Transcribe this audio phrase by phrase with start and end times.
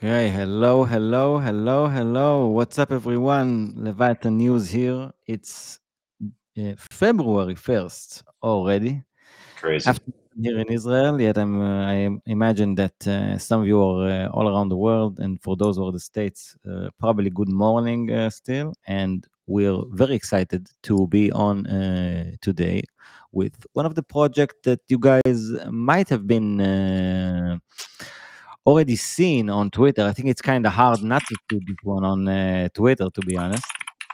[0.00, 2.46] Okay, hello, hello, hello, hello.
[2.46, 3.72] What's up, everyone?
[3.74, 5.10] Leviathan News here.
[5.26, 5.80] It's
[6.56, 9.02] uh, February 1st already.
[9.56, 9.90] Crazy.
[9.90, 14.08] After here in Israel, yet I'm, uh, I imagine that uh, some of you are
[14.08, 17.48] uh, all around the world, and for those who are the States, uh, probably good
[17.48, 18.74] morning uh, still.
[18.86, 22.82] And we're very excited to be on uh, today
[23.32, 27.58] with one of the projects that you guys might have been uh,
[28.66, 30.04] already seen on Twitter.
[30.06, 33.20] I think it's kind of hard not to see this one on uh, Twitter, to
[33.22, 33.64] be honest,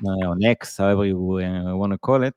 [0.06, 2.34] uh, on X, however you uh, want to call it.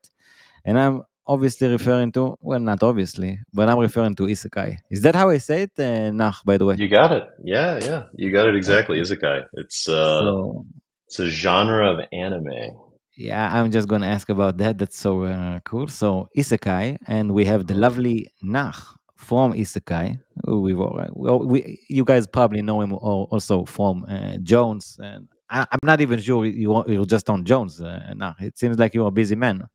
[0.66, 4.78] And I'm obviously referring to, well, not obviously, but I'm referring to isekai.
[4.90, 6.44] Is that how I say it, uh, Nach?
[6.44, 7.28] By the way, You got it.
[7.44, 8.04] Yeah, yeah.
[8.16, 9.00] You got it exactly.
[9.00, 9.46] Isekai.
[9.54, 10.66] It's uh so
[11.08, 12.72] it's a genre of anime.
[13.16, 14.78] yeah, I'm just gonna ask about that.
[14.78, 15.88] That's so uh, cool.
[15.88, 18.80] So isekai, and we have the lovely Nach
[19.18, 20.20] from isekai.
[20.46, 25.28] We've all, well, we you guys probably know him al- also from uh, Jones, and
[25.50, 27.82] I, I'm not even sure you you're just on Jones.
[27.82, 28.40] Uh, Nach.
[28.42, 29.68] It seems like you're a busy man.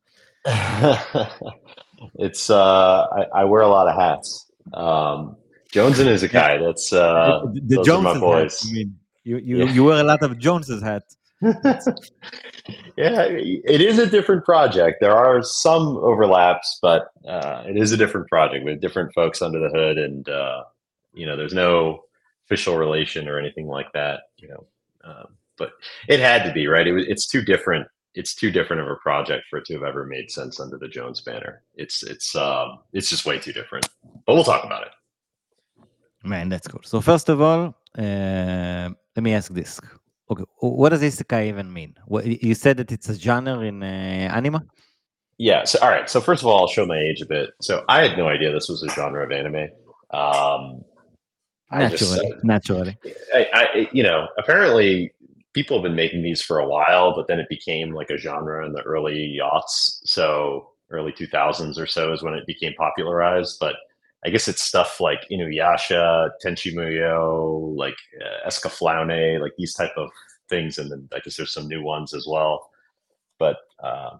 [2.19, 4.51] it's uh I, I wear a lot of hats.
[4.73, 5.35] Um
[5.71, 8.19] Jones and Isekai, that's uh the the are my Joneses hat.
[8.21, 8.65] boys.
[8.65, 9.71] You mean you you, Yeah.
[9.71, 11.03] you wear a lot of Jones's hat.
[12.97, 14.97] yeah, it is a different project.
[15.01, 19.59] There are some overlaps, but uh, it is a different project with different folks under
[19.59, 20.63] the hood, and uh,
[21.13, 22.03] you know, there's no
[22.45, 24.21] official relation or anything like that.
[24.37, 24.67] You know,
[25.03, 25.27] um,
[25.57, 25.71] but
[26.07, 26.87] it had to be right.
[26.87, 27.87] It was, it's too different.
[28.15, 30.87] It's too different of a project for it to have ever made sense under the
[30.87, 31.63] Jones banner.
[31.75, 33.89] It's it's um, it's just way too different.
[34.25, 34.93] But we'll talk about it.
[36.23, 36.81] Man, that's cool.
[36.85, 39.81] So first of all, uh, let me ask this.
[40.31, 41.95] Okay, what does isekai even mean?
[42.05, 44.69] What, you said that it's a genre in uh, anime.
[45.37, 45.63] Yeah.
[45.65, 46.09] So, all right.
[46.09, 47.49] So, first of all, I'll show my age a bit.
[47.61, 49.69] So, I had no idea this was a genre of anime.
[50.11, 50.83] Um,
[51.71, 52.97] I just Naturally, naturally.
[53.33, 55.11] I, I, you know, apparently
[55.53, 58.65] people have been making these for a while, but then it became like a genre
[58.65, 59.99] in the early aughts.
[60.05, 63.57] So, early 2000s or so is when it became popularized.
[63.59, 63.75] But
[64.25, 70.09] I guess it's stuff like Inuyasha, Tenchi Muyo, like uh, like these type of
[70.49, 70.77] things.
[70.77, 72.69] And then I guess there's some new ones as well.
[73.37, 74.17] But uh,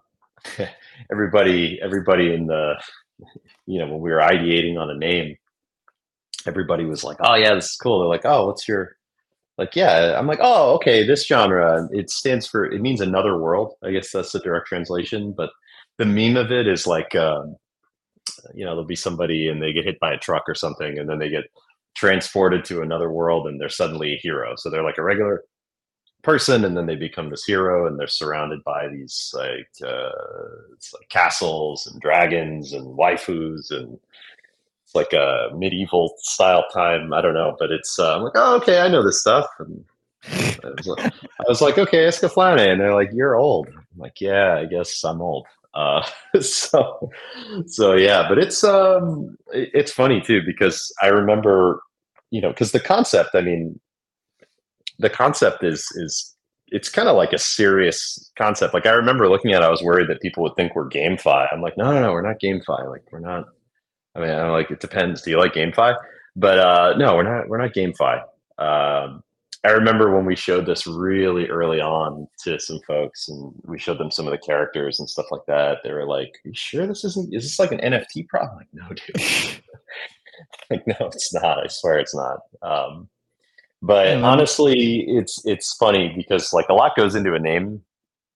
[1.11, 2.75] everybody, everybody in the,
[3.65, 5.37] you know, when we were ideating on a name,
[6.45, 8.97] everybody was like, "Oh yeah, this is cool." They're like, "Oh, what's your?"
[9.57, 11.87] Like, yeah, I'm like, "Oh, okay, this genre.
[11.91, 12.65] It stands for.
[12.65, 13.75] It means another world.
[13.83, 15.33] I guess that's the direct translation.
[15.35, 15.51] But
[15.97, 17.55] the meme of it is like, um,
[18.53, 21.09] you know, there'll be somebody and they get hit by a truck or something, and
[21.09, 21.45] then they get
[21.95, 24.55] transported to another world, and they're suddenly a hero.
[24.57, 25.43] So they're like a regular
[26.23, 30.09] person, and then they become this hero, and they're surrounded by these like, uh,
[30.93, 33.99] like castles and dragons and waifus and
[34.93, 37.13] it's like a medieval style time.
[37.13, 39.47] I don't know, but it's uh, I'm like, oh, okay, I know this stuff.
[39.59, 39.83] And
[40.25, 43.67] I was like, I was like okay, and they're like, you're old.
[43.69, 45.45] I'm like, yeah, I guess I'm old.
[45.73, 46.07] Uh,
[46.41, 47.09] so,
[47.65, 51.81] so yeah, but it's um, it's funny too because I remember,
[52.31, 53.31] you know, because the concept.
[53.33, 53.79] I mean,
[54.99, 56.35] the concept is is
[56.67, 58.73] it's kind of like a serious concept.
[58.73, 61.47] Like I remember looking at, it, I was worried that people would think we're GameFi.
[61.53, 62.89] I'm like, no, no, no, we're not GameFi.
[62.89, 63.45] Like we're not.
[64.15, 65.21] I mean, I'm like, it depends.
[65.21, 65.95] Do you like GameFi?
[66.35, 67.47] But uh, no, we're not.
[67.47, 68.23] We're not GameFi.
[68.57, 69.23] Um,
[69.65, 73.97] I remember when we showed this really early on to some folks, and we showed
[73.97, 75.77] them some of the characters and stuff like that.
[75.83, 77.33] They were like, "Are you sure this isn't?
[77.33, 79.61] Is this like an NFT problem?" Like, no, dude.
[80.69, 81.63] like, no, it's not.
[81.63, 82.39] I swear, it's not.
[82.61, 83.09] Um,
[83.81, 84.23] but man.
[84.23, 87.81] honestly, it's it's funny because like a lot goes into a name.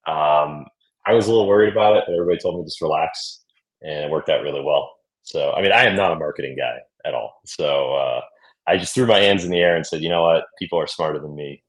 [0.06, 0.66] Um,
[1.06, 3.42] I was a little worried about it, but everybody told me just relax,
[3.82, 4.94] and it worked out really well.
[5.22, 7.40] So, I mean, I am not a marketing guy at all.
[7.44, 8.20] So, uh,
[8.68, 10.44] I just threw my hands in the air and said, you know what?
[10.58, 11.62] People are smarter than me.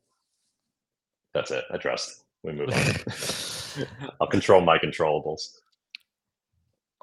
[1.34, 1.64] That's it.
[1.72, 2.24] I trust.
[2.44, 3.86] We move on.
[4.22, 5.42] I'll control my controllables.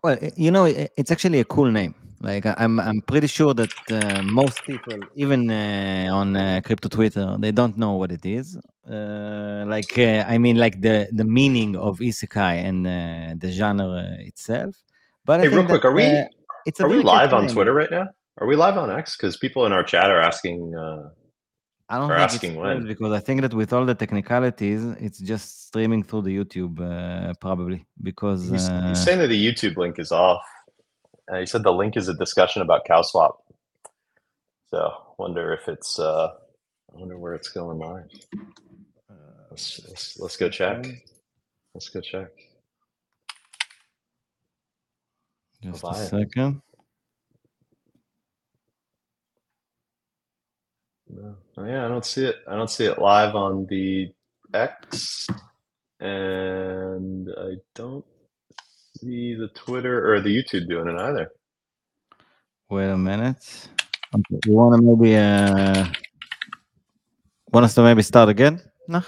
[0.03, 1.95] Well, you know, it's actually a cool name.
[2.21, 6.89] Like I- I'm, I'm pretty sure that uh, most people, even uh, on uh, crypto
[6.89, 8.57] Twitter, they don't know what it is.
[8.91, 14.17] Uh, like uh, I mean, like the the meaning of isekai and uh, the genre
[14.21, 14.75] itself.
[15.25, 16.25] But I Hey, think real quick, that, are we uh,
[16.67, 17.55] it's a are we live on name.
[17.55, 18.07] Twitter right now?
[18.39, 19.17] Are we live on X?
[19.17, 20.75] Because people in our chat are asking.
[20.75, 21.11] Uh,
[21.89, 22.87] I don't it's asking when.
[22.87, 27.33] because I think that with all the technicalities, it's just streaming through the YouTube uh,
[27.41, 30.43] probably because he's, uh, he's saying that the YouTube link is off.
[31.33, 33.39] Uh, he said the link is a discussion about cow swap.
[34.69, 35.99] So, wonder if it's.
[35.99, 36.33] Uh,
[36.93, 38.09] I wonder where it's going live.
[39.51, 40.87] Let's, let's, let's go check.
[41.73, 42.29] Let's go check.
[45.63, 46.09] just a buy it.
[46.09, 46.61] second.
[51.09, 52.37] No, oh, yeah, I don't see it.
[52.49, 54.13] I don't see it live on the
[54.53, 55.29] X,
[56.01, 58.05] and I don't
[58.99, 61.31] see the Twitter or the YouTube doing it either.
[62.71, 63.69] Wait a minute.
[64.45, 65.87] You want to maybe uh,
[67.53, 68.61] want us to maybe start again?
[68.89, 69.03] No.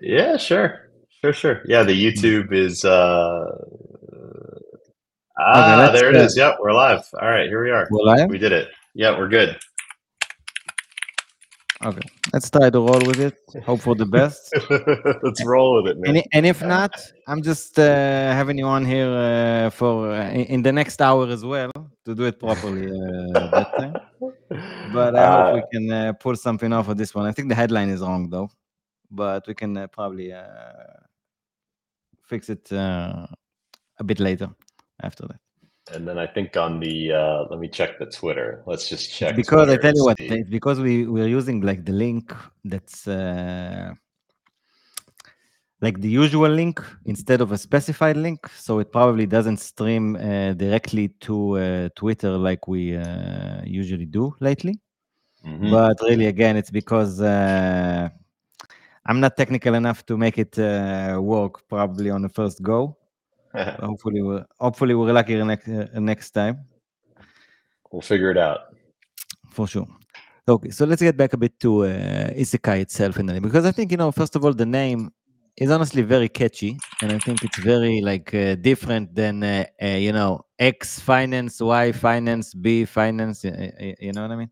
[0.00, 0.90] Yeah, sure,
[1.20, 1.62] sure, sure.
[1.66, 2.84] Yeah, the YouTube is.
[2.84, 3.44] uh
[5.42, 6.36] Ah, there it is.
[6.36, 7.02] Yep, we're live.
[7.20, 7.88] All right, here we are.
[7.90, 8.28] We're live?
[8.28, 8.68] We did it.
[8.94, 9.58] Yeah, we're good.
[11.82, 13.38] Okay, let's try to roll with it.
[13.64, 14.52] Hope for the best.
[15.22, 16.16] Let's roll with it, man.
[16.16, 16.92] And, and if not,
[17.26, 21.42] I'm just uh, having you on here uh, for uh, in the next hour as
[21.42, 21.70] well
[22.04, 23.96] to do it properly uh, that time.
[24.92, 27.24] But I hope we Uh, can uh, pull something off of this one.
[27.24, 28.50] I think the headline is wrong though,
[29.10, 30.44] but we can uh, probably uh,
[32.26, 33.26] fix it uh,
[33.98, 34.50] a bit later
[35.02, 35.40] after that.
[35.92, 38.62] And then I think on the uh, let me check the Twitter.
[38.66, 40.42] Let's just check because I tell you what, see.
[40.42, 42.32] because we we're using like the link
[42.64, 43.92] that's uh,
[45.80, 50.52] like the usual link instead of a specified link, so it probably doesn't stream uh,
[50.52, 54.78] directly to uh, Twitter like we uh, usually do lately.
[55.44, 55.70] Mhm.
[55.70, 58.10] But really, again, it's because uh,
[59.06, 62.96] I'm not technical enough to make it uh, work probably on the first go.
[63.80, 66.64] Hopefully, we're hopefully we're lucky next uh, next time.
[67.90, 68.60] we'll figure it out.
[69.50, 69.88] for sure.
[70.46, 73.90] Okay, so let's get back a bit to uh, Isekai itself, the because I think
[73.90, 75.10] you know, first of all, the name
[75.56, 79.86] is honestly very catchy, and I think it's very like uh, different than uh, uh,
[79.86, 83.44] you know X finance, Y finance, B finance.
[83.44, 84.50] You know what I mean?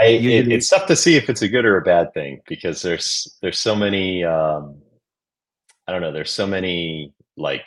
[0.00, 2.80] I it, it's tough to see if it's a good or a bad thing because
[2.82, 4.80] there's there's so many um,
[5.86, 7.66] I don't know there's so many like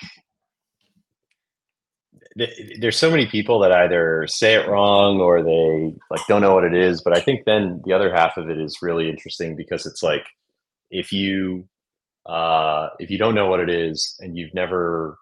[2.37, 6.53] th- there's so many people that either say it wrong or they like don't know
[6.53, 9.55] what it is but I think then the other half of it is really interesting
[9.55, 10.25] because it's like
[10.91, 11.67] if you
[12.25, 15.17] uh, if you don't know what it is and you've never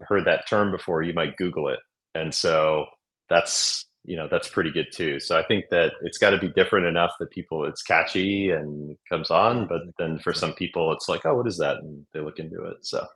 [0.00, 1.78] heard that term before you might google it.
[2.14, 2.86] And so
[3.28, 5.20] that's you know that's pretty good too.
[5.20, 8.96] So i think that it's got to be different enough that people it's catchy and
[9.08, 11.76] comes on but then for some people it's like oh what is that?
[11.78, 13.06] And they look into it so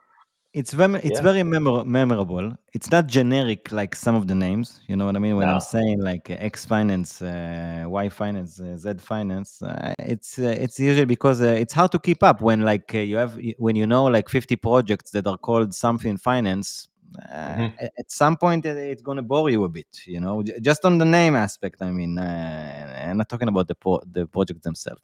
[0.59, 1.31] It's very, it's Yeah.
[1.31, 2.47] very memor- memorable.
[2.73, 4.81] It's not generic like some of the names.
[4.89, 5.37] You know what I mean?
[5.37, 5.55] When No.
[5.57, 10.65] I'm saying like uh, X Finance, uh, Y Finance, uh, Z Finance, uh, it's uh,
[10.65, 13.77] it's usually because uh, it's hard to keep up when like uh, you have when
[13.77, 16.89] you know like 50 projects that are called something finance.
[17.19, 17.91] Uh, Mhm.
[17.99, 19.87] At some point, uh, it's gonna bore you a bit.
[20.07, 21.83] You know, just on the name aspect.
[21.83, 23.77] I mean, uh, I'm not talking about the
[24.13, 25.03] the projects themselves.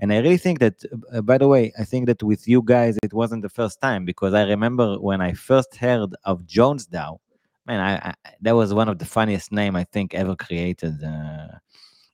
[0.00, 0.76] And I really think that,
[1.12, 4.04] uh, by the way, I think that with you guys, it wasn't the first time
[4.04, 7.20] because I remember when I first heard of Jones DAO
[7.66, 11.48] man, I, I that was one of the funniest name I think ever created uh,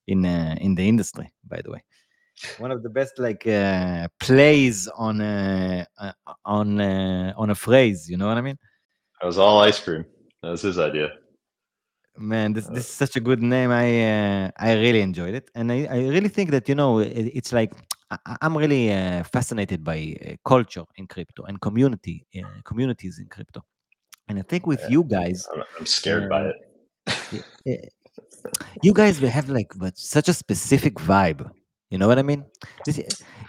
[0.07, 1.31] in uh, in the industry.
[1.45, 1.83] By the way,
[2.59, 6.13] one of the best like uh, plays on uh, uh,
[6.45, 8.09] on uh, on a phrase.
[8.09, 8.59] You know what I mean?
[9.21, 10.05] That was all ice cream
[10.43, 11.11] that was his idea
[12.19, 13.71] Man, this Uh, this is such a good name.
[13.71, 17.31] I uh, I really enjoyed it, and I, I really think that you know it,
[17.39, 17.73] it's like
[18.11, 23.27] I, I'm really uh, fascinated by uh, culture in crypto and community uh, communities in
[23.29, 23.65] crypto,
[24.29, 24.91] and I think with Yeah.
[24.95, 26.57] you guys, i'm, I'm scared by it
[27.69, 27.87] uh,
[28.83, 31.51] you guys have like but such a specific vibe.
[31.91, 32.45] You know what I mean?
[32.85, 33.01] This,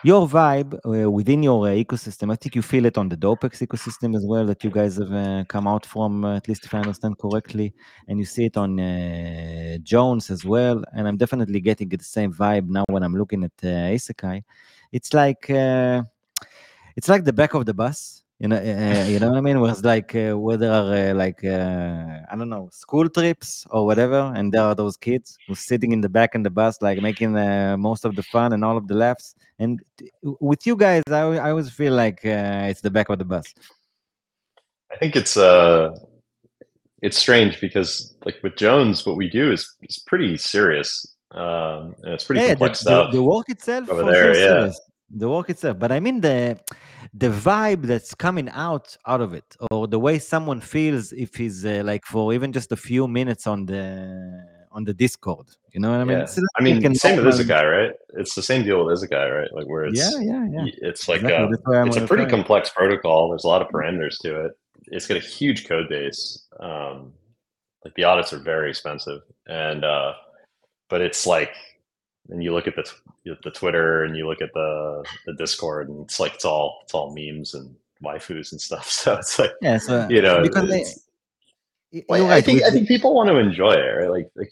[0.03, 2.31] your vibe uh, within your uh, ecosystem.
[2.31, 5.13] I think you feel it on the Dopex ecosystem as well that you guys have
[5.13, 7.71] uh, come out from, uh, at least if I understand correctly,
[8.07, 10.83] and you see it on uh, Jones as well.
[10.93, 14.41] And I'm definitely getting the same vibe now when I'm looking at uh, Isekai.
[14.91, 18.23] It's like it's like the back of the bus.
[18.41, 19.57] You know, uh, you know what I mean?
[19.65, 23.85] It's like uh, where there are uh, like uh, I don't know school trips or
[23.85, 26.99] whatever, and there are those kids who's sitting in the back in the bus, like
[27.03, 27.33] making
[27.79, 29.35] most of the fun and all of the laughs.
[29.59, 29.79] And
[30.23, 33.45] with you guys, I, I always feel like uh, it's the back of the bus.
[34.91, 35.89] i think it's uh
[37.01, 40.89] it's strange because like with jones what we do is is pretty serious
[41.31, 44.49] um and it's pretty yeah, the, complex the, stuff the work itself over there, yeah.
[44.49, 44.90] serious.
[45.13, 46.59] The work itself, but I mean the
[47.13, 51.65] the vibe that's coming out out of it, or the way someone feels if he's
[51.65, 55.47] uh, like for even just a few minutes on the on the Discord.
[55.73, 56.19] You know what I mean?
[56.19, 56.23] yeah.
[56.23, 57.93] Like I mean, a same with normal- Isekai, right?
[58.15, 59.53] It's the same deal with Isekai, right?
[59.53, 60.71] Like where it's Yeah, yeah, yeah.
[60.81, 63.29] it's like Exactly, why I'm it's a pretty complex protocol.
[63.29, 64.51] There's a lot of parameters to it.
[64.87, 66.47] It's got a huge code base.
[66.59, 67.13] Um,
[67.83, 70.13] like the audits are very expensive, and uh,
[70.89, 71.51] but it's like,
[72.29, 75.89] and you look at the t- the Twitter and you look at the the Discord,
[75.89, 78.87] and it's like it's all it's all memes and waifus and stuff.
[78.91, 82.21] So it's like Yeah, so you know, because they, right.
[82.21, 84.09] I think I think people want to enjoy it, right?
[84.09, 84.51] Like, like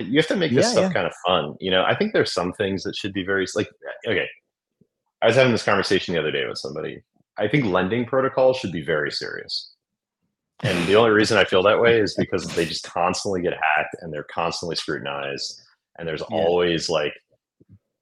[0.00, 0.92] you have to make this yeah, stuff yeah.
[0.92, 1.56] kind of fun.
[1.60, 3.68] You know, I think there's some things that should be very like
[4.06, 4.26] okay.
[5.22, 7.02] I was having this conversation the other day with somebody.
[7.38, 9.72] I think lending protocols should be very serious.
[10.62, 13.96] And the only reason I feel that way is because they just constantly get hacked
[14.00, 15.63] and they're constantly scrutinized
[15.98, 16.36] and there's yeah.
[16.36, 17.12] always like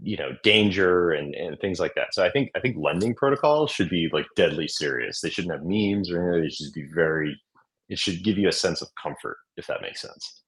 [0.02, 2.12] you know danger and, and things like that.
[2.12, 5.20] So I think I think lending protocols should be like deadly serious.
[5.20, 6.42] They shouldn't have memes or anything.
[6.42, 7.40] They should be very
[7.88, 10.42] it should give you a sense of comfort, if that makes sense.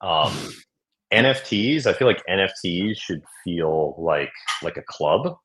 [0.00, 0.32] Um
[1.12, 5.36] NFTs, I feel like NFTs should feel like like a club,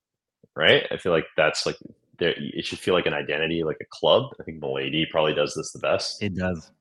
[0.56, 0.86] right?
[0.92, 1.78] I feel like that's like
[2.20, 4.32] there it should feel like an identity, like a club.
[4.40, 6.22] I think Milady probably does this the best.
[6.22, 6.72] It does.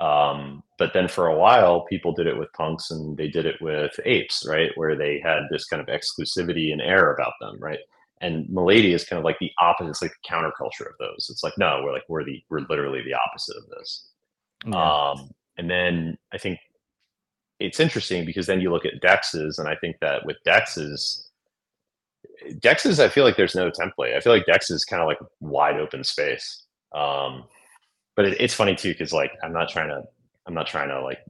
[0.00, 3.60] Um, but then for a while, people did it with punks and they did it
[3.60, 4.70] with apes, right?
[4.74, 7.80] Where they had this kind of exclusivity and air about them, right?
[8.22, 11.28] And Milady is kind of like the opposite, it's like the counterculture of those.
[11.30, 14.08] It's like, no, we're like, we're the, we're literally the opposite of this.
[14.66, 15.10] Yeah.
[15.10, 16.58] Um, and then I think
[17.58, 21.26] it's interesting because then you look at dexes, and I think that with dexes,
[22.54, 24.16] dexes, I feel like there's no template.
[24.16, 26.64] I feel like dex is kind of like wide open space.
[26.94, 27.44] Um,
[28.20, 30.02] but it, it's funny too because like I'm not trying to
[30.46, 31.20] I'm not trying to like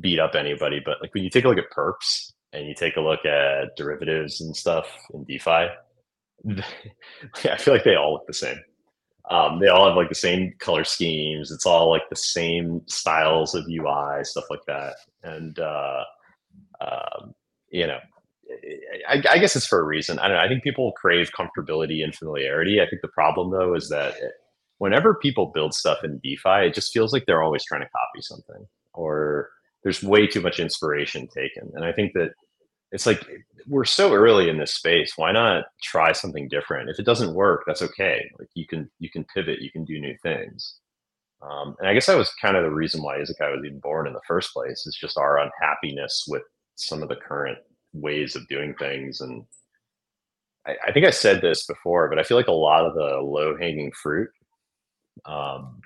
[0.00, 2.96] beat up anybody, but like when you take a look at perps and you take
[2.96, 5.66] a look at derivatives and stuff in DeFi,
[7.44, 8.58] I feel like they all look the same.
[9.30, 11.50] Um, they all have like the same color schemes.
[11.50, 14.94] It's all like the same styles of UI, stuff like that.
[15.22, 16.04] And uh,
[16.80, 17.34] um,
[17.68, 17.98] you know,
[19.06, 20.18] I, I, guess it's for a reason.
[20.18, 20.42] I don't know.
[20.42, 22.80] I think people crave comfortability and familiarity.
[22.80, 24.14] I think the problem though is that
[24.80, 28.22] whenever people build stuff in DeFi, it just feels like they're always trying to copy
[28.22, 29.50] something, or
[29.84, 31.70] there's way too much inspiration taken.
[31.74, 32.30] And I think that
[32.90, 33.26] it's like
[33.68, 35.12] we're so early in this space.
[35.16, 36.88] Why not try something different?
[36.88, 38.28] If it doesn't work, that's okay.
[38.38, 40.76] Like you can you can pivot, you can do new things.
[41.42, 44.06] Um, and I guess that was kind of the reason why Isekai was even born
[44.06, 44.84] in the first place.
[44.86, 46.42] It's just our unhappiness with
[46.76, 47.58] some of the current
[47.92, 49.20] ways of doing things.
[49.20, 49.44] And
[50.66, 53.20] I, I think I said this before, but I feel like a lot of the
[53.22, 54.30] low hanging fruit
[55.26, 55.80] um,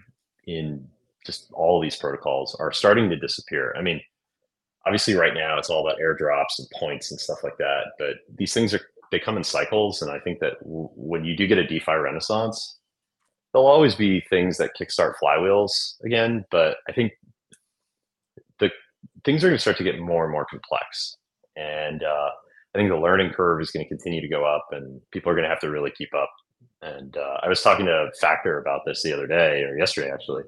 [0.47, 0.87] in
[1.27, 3.75] just all these protocols are starting to disappear.
[3.79, 4.01] I mean,
[4.87, 8.53] obviously right now it's all about airdrops and points and stuff like that, but these
[8.53, 11.59] things are they come in cycles, and I think that w- when you do get
[11.59, 12.79] a DeFi renaissance,
[13.53, 16.45] there'll always be things that kickstart flywheels again.
[16.51, 17.13] But I think
[18.59, 18.71] the
[19.25, 21.17] things are going to start to get more and more complex,
[21.57, 22.31] and uh,
[22.75, 25.35] I think the learning curve is going to continue to go up, and people are
[25.35, 26.31] going to have to really keep up.
[26.85, 30.43] And uh, I was talking to Factor about this the other day or yesterday, actually.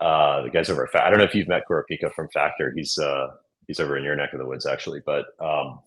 [0.00, 1.06] Uh, the guys over at Factor.
[1.06, 2.72] I don't know if you've met Kurapika from Factor.
[2.76, 3.28] He's uh,
[3.66, 5.00] he's over in your neck of the woods, actually.
[5.04, 5.80] But um,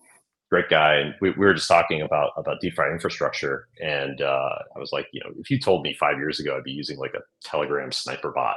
[0.50, 0.96] great guy.
[0.96, 3.68] And we, we were just talking about about DeFi infrastructure.
[3.82, 6.64] And uh, I was like, you know, if you told me five years ago I'd
[6.64, 8.56] be using like a Telegram sniper bot,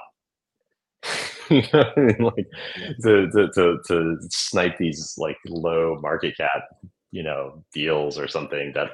[1.50, 2.18] you know I mean?
[2.20, 2.48] like
[3.02, 6.64] to, to, to, to snipe these like low market cap,
[7.12, 8.92] you know, deals or something that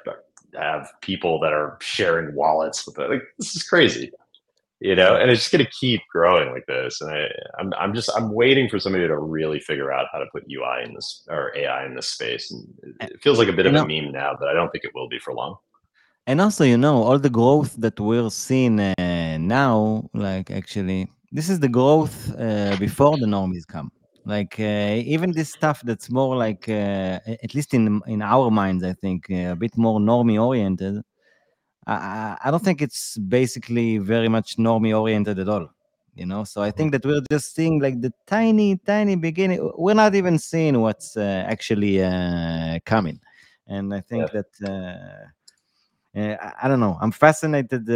[0.55, 3.09] have people that are sharing wallets with it.
[3.09, 4.11] Like this is crazy,
[4.79, 5.15] you know.
[5.15, 7.01] And it's just going to keep growing like this.
[7.01, 7.27] And I,
[7.59, 10.83] I'm I'm just I'm waiting for somebody to really figure out how to put UI
[10.85, 12.51] in this or AI in this space.
[12.51, 12.65] And
[13.01, 15.09] it feels like a bit of a meme now, but I don't think it will
[15.09, 15.57] be for long.
[16.25, 21.49] And also, you know, all the growth that we're seeing uh, now, like actually, this
[21.49, 23.91] is the growth uh, before the normies come
[24.25, 28.83] like uh, even this stuff that's more like uh, at least in in our minds
[28.83, 31.01] i think uh, a bit more normie oriented
[31.85, 35.69] I, I don't think it's basically very much normie oriented at all
[36.15, 39.93] you know so i think that we're just seeing like the tiny tiny beginning we're
[39.93, 43.19] not even seeing what's uh, actually uh, coming
[43.67, 44.41] and i think yeah.
[44.41, 45.27] that uh,
[46.15, 46.95] I don't know.
[47.01, 47.87] I'm fascinated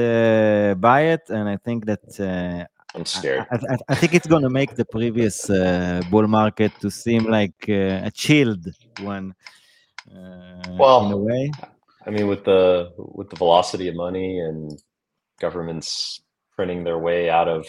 [0.82, 3.46] by it, and I think that I'm scared.
[3.52, 7.26] I, I, I, think it's going to make the previous uh, bull market to seem
[7.26, 8.66] like uh, a chilled
[9.02, 9.36] one.
[10.10, 11.52] Uh, well, in a way.
[12.08, 14.72] I mean, with the with the velocity of money and
[15.40, 16.22] governments
[16.56, 17.68] printing their way out of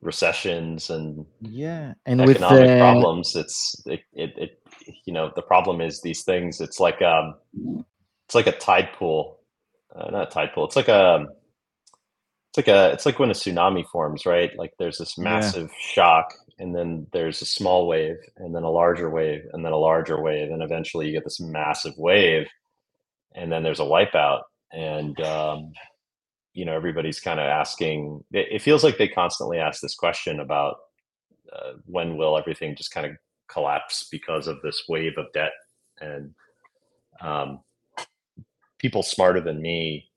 [0.00, 4.62] recessions and yeah, and economic with, uh, problems, it's it, it, it
[5.06, 6.60] you know the problem is these things.
[6.60, 7.34] It's like um,
[8.26, 9.40] it's like a tide pool,
[9.96, 10.66] uh, not a tide pool.
[10.66, 11.26] It's like a
[12.52, 14.50] it's like a it's like when a tsunami forms right?
[14.58, 15.76] Like there's this massive yeah.
[15.80, 19.78] shock and then there's a small wave and then a larger wave and then a
[19.78, 22.46] larger wave and eventually you get this massive wave
[23.34, 24.42] and then there's a wipeout.
[24.70, 25.72] And um,
[26.52, 30.40] you know everybody's kind of asking it, it, feels like they constantly ask this question
[30.40, 30.76] about
[31.54, 33.12] uh, when will everything just kind of
[33.50, 35.52] collapse because of this wave of debt?
[36.02, 36.34] And
[37.22, 37.60] um,
[38.78, 40.10] people smarter than me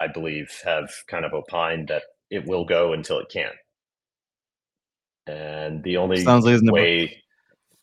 [0.00, 3.54] I believe, have kind of opined that it will go until it can't.
[5.26, 6.74] and the only Sounds reasonable.
[6.76, 7.22] way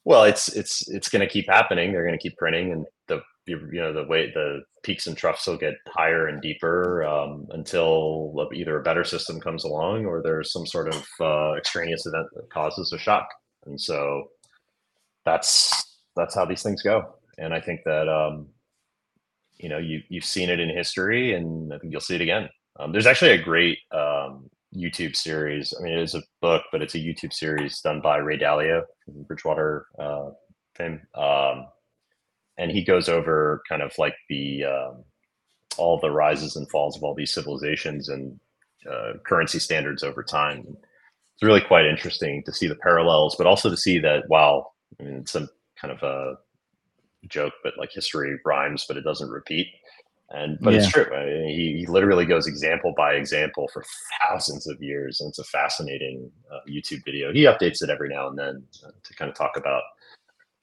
[0.03, 3.21] well it's it's it's going to keep happening they're going to keep printing and the
[3.47, 8.47] you know the way the peaks and troughs will get higher and deeper um, until
[8.53, 12.49] either a better system comes along or there's some sort of uh, extraneous event that
[12.49, 13.27] causes a shock
[13.67, 14.29] and so
[15.25, 18.47] that's that's how these things go and i think that um,
[19.57, 22.49] you know you, you've seen it in history and i think you'll see it again
[22.79, 25.73] um, there's actually a great um, YouTube series.
[25.77, 28.83] I mean, it is a book, but it's a YouTube series done by Ray Dalio
[29.03, 30.31] from Bridgewater uh,
[30.75, 31.67] fame, um,
[32.57, 35.03] and he goes over kind of like the um,
[35.77, 38.39] all the rises and falls of all these civilizations and
[38.89, 40.65] uh, currency standards over time.
[40.67, 45.03] It's really quite interesting to see the parallels, but also to see that while I
[45.03, 46.35] mean, some kind of a
[47.29, 49.67] joke, but like history rhymes, but it doesn't repeat.
[50.31, 50.79] And but yeah.
[50.79, 51.05] it's true.
[51.13, 53.83] I mean, he, he literally goes example by example for
[54.27, 57.31] thousands of years, and it's a fascinating uh, YouTube video.
[57.31, 59.83] He updates it every now and then uh, to kind of talk about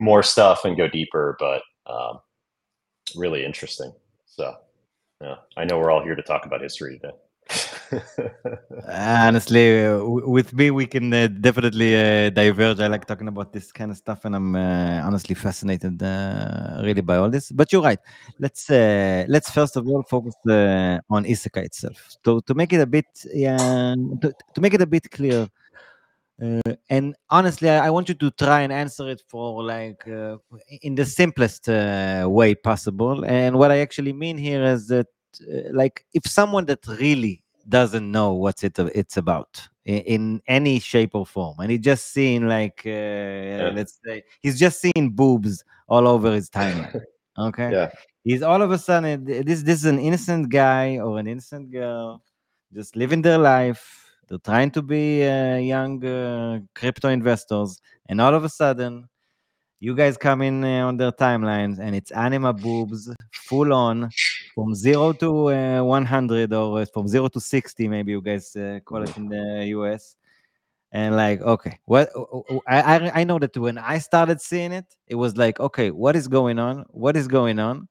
[0.00, 2.18] more stuff and go deeper, but um,
[3.14, 3.92] really interesting.
[4.26, 4.56] So,
[5.20, 7.14] yeah, I know we're all here to talk about history today.
[8.88, 12.80] Honestly, uh, with me, we can uh, definitely uh, diverge.
[12.80, 17.00] I like talking about this kind of stuff, and I'm uh, honestly fascinated, uh, really,
[17.00, 17.50] by all this.
[17.50, 17.98] But you're right.
[18.38, 22.16] Let's uh, let's first of all focus on isekai itself.
[22.24, 25.48] To to make it a bit, yeah, to, to make it a bit clear.
[26.90, 30.02] and honestly, I, I, want you to try and answer it for like
[30.82, 33.24] in the simplest way possible.
[33.24, 35.06] And what I actually mean here is that
[35.70, 41.14] like if someone that really doesn't know what it it's about in, in, any shape
[41.14, 43.70] or form and he's just seeing like uh, yeah.
[43.74, 47.00] let's say he's just seeing boobs all over his timeline
[47.38, 47.90] okay yeah
[48.24, 52.22] he's all of a sudden this this is an innocent guy or an innocent girl
[52.72, 58.34] just living their life they're trying to be uh, young uh, crypto investors and all
[58.34, 59.08] of a sudden
[59.82, 64.08] you guys come in uh, on their timelines and it's anime boobs full on
[64.54, 69.02] from zero to uh, 100 or from zero to 60 maybe you guys uh, call
[69.02, 70.14] it in the us
[70.92, 72.10] and like okay what
[72.68, 76.28] I, I know that when i started seeing it it was like okay what is
[76.28, 76.84] going on?
[76.90, 77.88] What is going on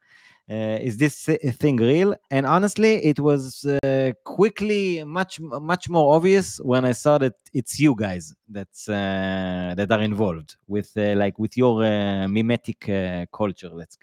[0.51, 2.13] uh, is this thing real?
[2.29, 7.79] And honestly, it was uh, quickly much much more obvious when I saw that it's
[7.79, 13.25] you guys that's uh, that are involved with uh, like with your uh, mimetic uh,
[13.31, 13.69] culture.
[13.69, 13.97] Let's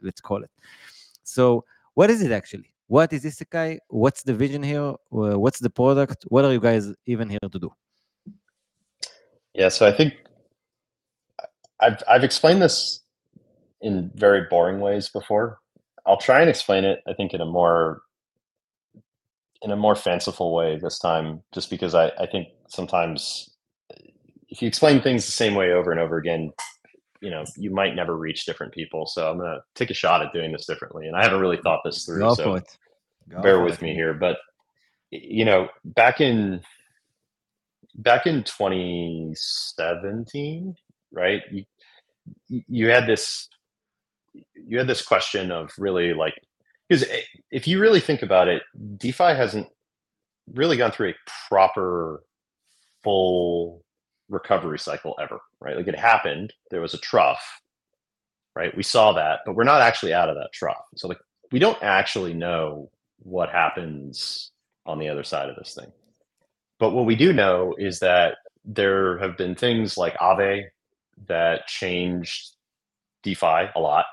[0.00, 0.50] let's call it.
[1.24, 2.72] So, what is it actually?
[2.86, 3.78] What is Isekai?
[3.88, 4.94] What's the vision here?
[5.10, 6.24] what's the product?
[6.28, 7.70] What are you guys even here to do?
[9.52, 10.14] Yeah, so I think
[11.80, 13.00] I've I've explained this
[13.82, 15.58] in very boring ways before
[16.06, 17.00] I'll try and explain it.
[17.06, 18.02] I think in a more
[19.62, 23.48] in a more fanciful way this time, just because I, I think sometimes
[24.48, 26.52] if you explain things the same way over and over again,
[27.20, 29.06] you know, you might never reach different people.
[29.06, 31.06] So I'm gonna take a shot at doing this differently.
[31.06, 32.18] And I haven't really thought this through.
[32.18, 32.60] Go so
[33.42, 33.82] bear with it.
[33.82, 34.12] me here.
[34.12, 34.38] But
[35.10, 36.62] you know, back in
[37.94, 40.74] back in 2017,
[41.12, 41.42] right?
[41.50, 41.64] You
[42.48, 43.48] you had this
[44.66, 46.34] you had this question of really like
[46.88, 48.62] because eh, if you really think about it,
[48.96, 49.68] DeFi hasn't
[50.52, 52.22] really gone through a proper
[53.02, 53.82] full
[54.28, 55.76] recovery cycle ever, right?
[55.76, 57.60] Like it happened, there was a trough,
[58.56, 58.76] right?
[58.76, 60.84] We saw that, but we're not actually out of that trough.
[60.96, 61.18] So like
[61.50, 64.50] we don't actually know what happens
[64.86, 65.92] on the other side of this thing.
[66.78, 70.64] But what we do know is that there have been things like Aave
[71.28, 72.52] that changed
[73.22, 74.06] DeFi a lot.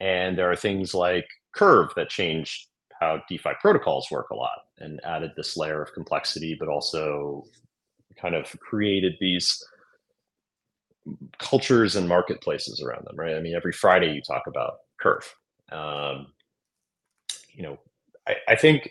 [0.00, 2.66] And there are things like Curve that changed
[3.00, 7.44] how DeFi protocols work a lot and added this layer of complexity, but also
[8.20, 9.62] kind of created these
[11.38, 13.34] cultures and marketplaces around them, right?
[13.34, 15.34] I mean, every Friday you talk about Curve.
[15.70, 16.26] Um,
[17.52, 17.78] you know,
[18.26, 18.90] I, I think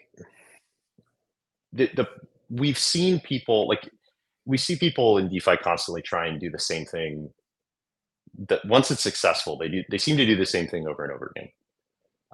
[1.74, 2.08] the, the
[2.50, 3.90] we've seen people like
[4.46, 7.30] we see people in DeFi constantly try and do the same thing
[8.50, 11.14] that once it's successful, they do they seem to do the same thing over and
[11.14, 11.50] over again.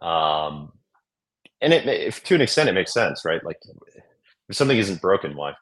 [0.02, 0.74] Um,
[1.62, 3.44] and it if to an extent it makes sense, right?
[3.44, 3.58] Like
[4.50, 5.54] if something isn't broken, why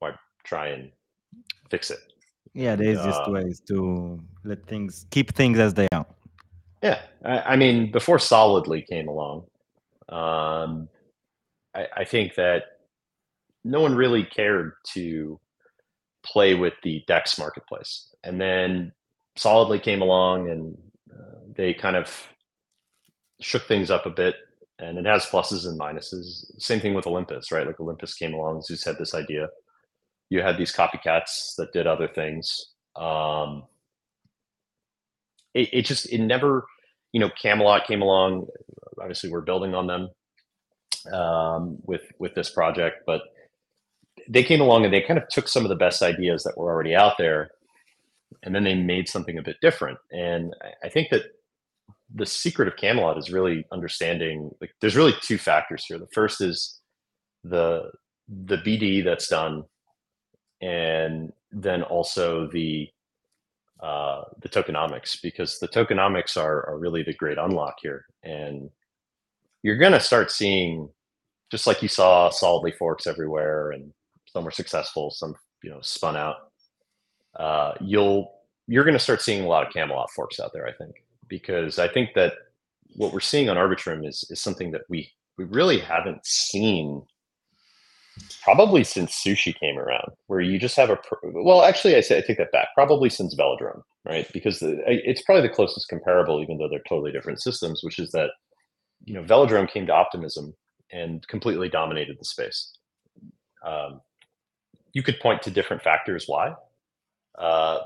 [0.00, 0.12] why
[0.44, 0.90] try and
[1.70, 2.00] fix it?
[2.54, 6.06] Yeah, there's just uh, ways to let things keep things as they are.
[6.82, 9.46] Yeah, I, I mean, before Solidly came along,
[10.08, 10.88] um,
[11.74, 12.64] I, I think that
[13.64, 15.40] no one really cared to
[16.24, 18.92] play with the Dex marketplace, and then
[19.36, 20.76] solidly came along and
[21.12, 22.28] uh, they kind of
[23.40, 24.36] shook things up a bit
[24.78, 28.62] and it has pluses and minuses same thing with olympus right like olympus came along
[28.62, 29.48] zeus had this idea
[30.30, 32.66] you had these copycats that did other things.
[32.96, 33.64] Um,
[35.52, 36.66] it, it just it never,
[37.12, 38.46] you know, Camelot came along.
[39.00, 40.08] Obviously, we're building on them
[41.12, 43.22] um, with with this project, but
[44.28, 46.72] they came along and they kind of took some of the best ideas that were
[46.72, 47.50] already out there,
[48.42, 49.98] and then they made something a bit different.
[50.12, 51.22] And I think that
[52.14, 54.50] the secret of Camelot is really understanding.
[54.60, 55.98] Like, there's really two factors here.
[55.98, 56.80] The first is
[57.42, 57.90] the
[58.28, 59.64] the BD that's done,
[60.60, 62.88] and then also the
[63.84, 68.70] uh, the tokenomics because the tokenomics are, are really the great unlock here and
[69.62, 70.88] you're going to start seeing
[71.50, 73.92] just like you saw solidly forks everywhere and
[74.32, 76.52] some were successful some you know spun out
[77.36, 78.32] uh, you'll
[78.66, 80.94] you're going to start seeing a lot of camelot forks out there i think
[81.28, 82.34] because i think that
[82.96, 87.02] what we're seeing on arbitrum is is something that we we really haven't seen
[88.42, 92.20] probably since sushi came around where you just have a well actually i say i
[92.20, 94.30] take that back probably since velodrome right?
[94.32, 98.10] Because the, it's probably the closest comparable even though they're totally different systems which is
[98.12, 98.30] that
[99.04, 100.54] you know velodrome came to optimism
[100.92, 102.72] and completely dominated the space.
[103.66, 104.00] Um,
[104.92, 106.54] you could point to different factors why
[107.38, 107.78] uh,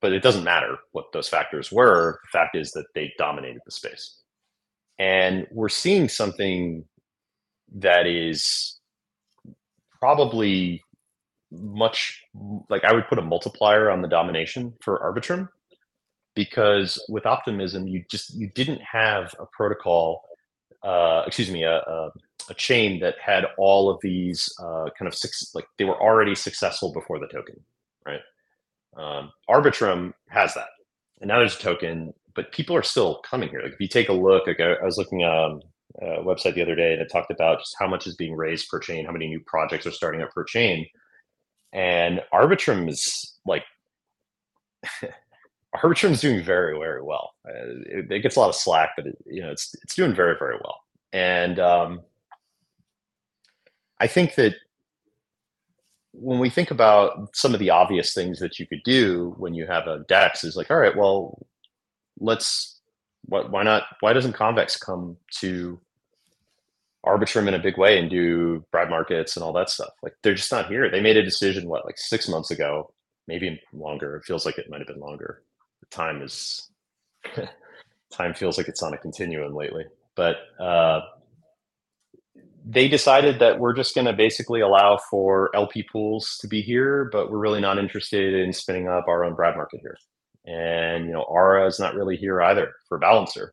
[0.00, 2.20] but it doesn't matter what those factors were.
[2.24, 4.18] The fact is that they dominated the space.
[4.98, 6.84] And we're seeing something
[7.76, 8.78] that is
[10.00, 10.82] probably
[11.50, 12.22] much
[12.68, 15.48] like I would put a multiplier on the domination for Arbitrum
[16.34, 20.22] because with optimism you just you didn't have a protocol
[20.82, 22.10] uh, excuse me a, a,
[22.50, 26.34] a, chain that had all of these uh, kind of six like they were already
[26.34, 27.58] successful before the token
[28.06, 28.20] right
[28.96, 30.68] um, arbitrum has that.
[31.20, 33.60] And now there's a token but people are still coming here.
[33.60, 35.60] Like if you take a look like i, I was looking um,
[36.00, 38.78] uh, website the other day that talked about just how much is being raised per
[38.78, 40.86] chain, how many new projects are starting up per chain,
[41.72, 43.64] and Arbitrum is like
[45.74, 47.32] Arbitrum is doing very very well.
[47.44, 50.14] Uh, it, it, gets a lot of slack, but it, you know it's it's doing
[50.14, 50.78] very very well,
[51.12, 52.02] and um,
[53.98, 54.54] I think that
[56.12, 59.66] when we think about some of the obvious things that you could do when you
[59.66, 61.46] have a DEX is like, all right, well,
[62.18, 62.78] let's
[63.28, 63.84] what, why not?
[64.00, 65.78] Why doesn't Convex come to
[67.04, 69.90] Arbitrum in a big way and do bribe markets and all that stuff?
[70.02, 70.90] Like they're just not here.
[70.90, 72.92] They made a decision what like six months ago,
[73.26, 74.16] maybe longer.
[74.16, 75.42] It feels like it might have been longer.
[75.80, 76.70] The time is
[78.12, 79.84] time feels like it's on a continuum lately.
[80.16, 81.02] But uh,
[82.66, 87.08] they decided that we're just going to basically allow for LP pools to be here,
[87.10, 89.96] but we're really not interested in spinning up our own bribe market here
[90.48, 93.52] and you know Aura is not really here either for Balancer,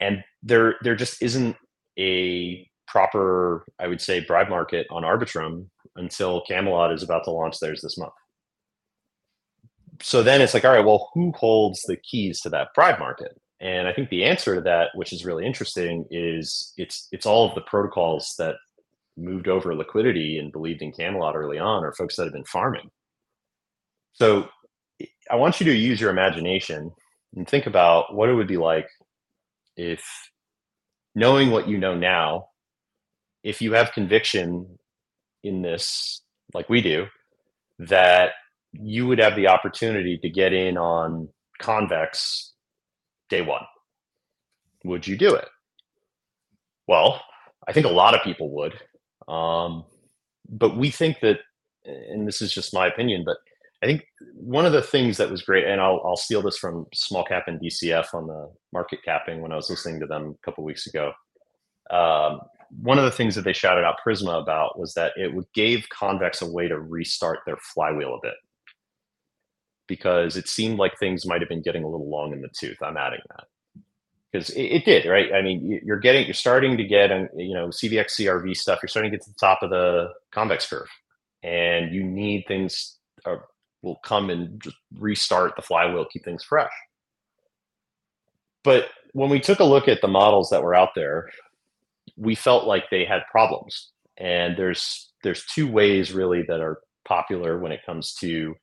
[0.00, 1.56] and there there just isn't
[1.98, 7.58] a proper I would say bribe market on Arbitrum until Camelot is about to launch
[7.60, 8.12] theirs this month.
[10.02, 13.40] So then it's like, all right, well, who holds the keys to that bribe market?
[13.60, 17.48] And I think the answer to that, which is really interesting, is it's it's all
[17.48, 18.56] of the protocols that
[19.16, 22.90] moved over liquidity and believed in Camelot early on, or folks that have been farming.
[24.12, 24.48] So
[25.30, 26.90] I want you to use your imagination
[27.34, 28.86] and think about what it would be like
[29.76, 30.02] if
[31.14, 32.48] knowing what you know now,
[33.42, 34.78] if you have conviction
[35.42, 36.22] in this,
[36.54, 37.06] like we do,
[37.78, 38.30] that
[38.72, 42.52] you would have the opportunity to get in on convex
[43.28, 43.62] day one.
[44.84, 45.48] Would you do it?
[46.86, 47.22] Well,
[47.66, 48.74] I think a lot of people would.
[49.28, 49.84] Um,
[50.48, 51.40] but we think that,
[51.84, 53.38] and this is just my opinion, but
[53.82, 56.86] I think one of the things that was great, and I'll, I'll steal this from
[56.94, 60.44] Small Cap and DCF on the market capping when I was listening to them a
[60.44, 61.12] couple weeks ago.
[61.90, 65.46] Um, one of the things that they shouted out Prisma about was that it would
[65.54, 68.34] gave Convex a way to restart their flywheel a bit
[69.86, 72.82] because it seemed like things might have been getting a little long in the tooth.
[72.82, 73.44] I'm adding that
[74.32, 75.32] because it, it, did, right?
[75.32, 78.80] I mean, you're getting, you're starting to get, you know, CVX CRV stuff.
[78.82, 80.88] You're starting to get to the top of the convex curve,
[81.42, 83.36] and you need things uh,
[83.82, 86.72] will come and just restart the flywheel, keep things fresh.
[88.64, 91.30] But when we took a look at the models that were out there,
[92.16, 93.92] we felt like they had problems.
[94.18, 98.54] And there's there's two ways really that are popular when it comes to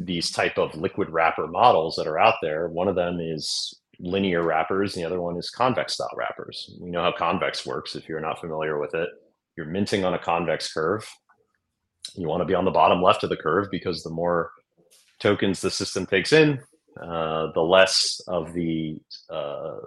[0.00, 2.68] these type of liquid wrapper models that are out there.
[2.68, 6.74] One of them is linear wrappers, and the other one is convex style wrappers.
[6.80, 9.08] We know how convex works if you're not familiar with it.
[9.56, 11.08] You're minting on a convex curve,
[12.14, 14.50] you want to be on the bottom left of the curve because the more
[15.18, 16.60] tokens the system takes in,
[17.00, 19.78] uh, the less of the uh,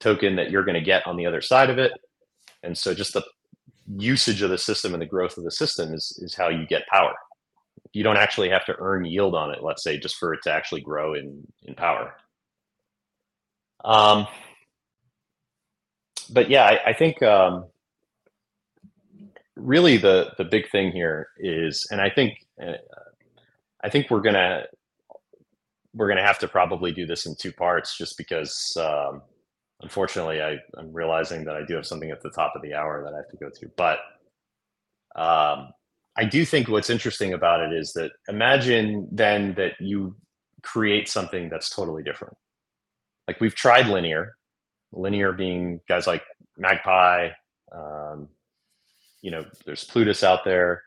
[0.00, 1.92] token that you're going to get on the other side of it.
[2.62, 3.24] And so just the
[3.96, 6.86] usage of the system and the growth of the system is, is how you get
[6.88, 7.14] power.
[7.92, 10.52] You don't actually have to earn yield on it, let's say, just for it to
[10.52, 12.14] actually grow in, in power.
[13.84, 14.26] Um,
[16.30, 17.66] but yeah, I, I think um,
[19.56, 22.72] really the the big thing here is, and I think uh,
[23.82, 24.64] I think we're gonna
[25.94, 29.22] we're gonna have to probably do this in two parts, just because um,
[29.82, 33.02] unfortunately I, I'm realizing that I do have something at the top of the hour
[33.04, 33.70] that I have to go to.
[33.76, 33.98] But
[35.20, 35.70] um,
[36.18, 40.16] I do think what's interesting about it is that imagine then that you
[40.62, 42.36] create something that's totally different.
[43.28, 44.34] Like we've tried linear,
[44.90, 46.24] linear being guys like
[46.56, 47.28] Magpie,
[47.72, 48.28] um,
[49.22, 50.82] you know, there's Plutus out there.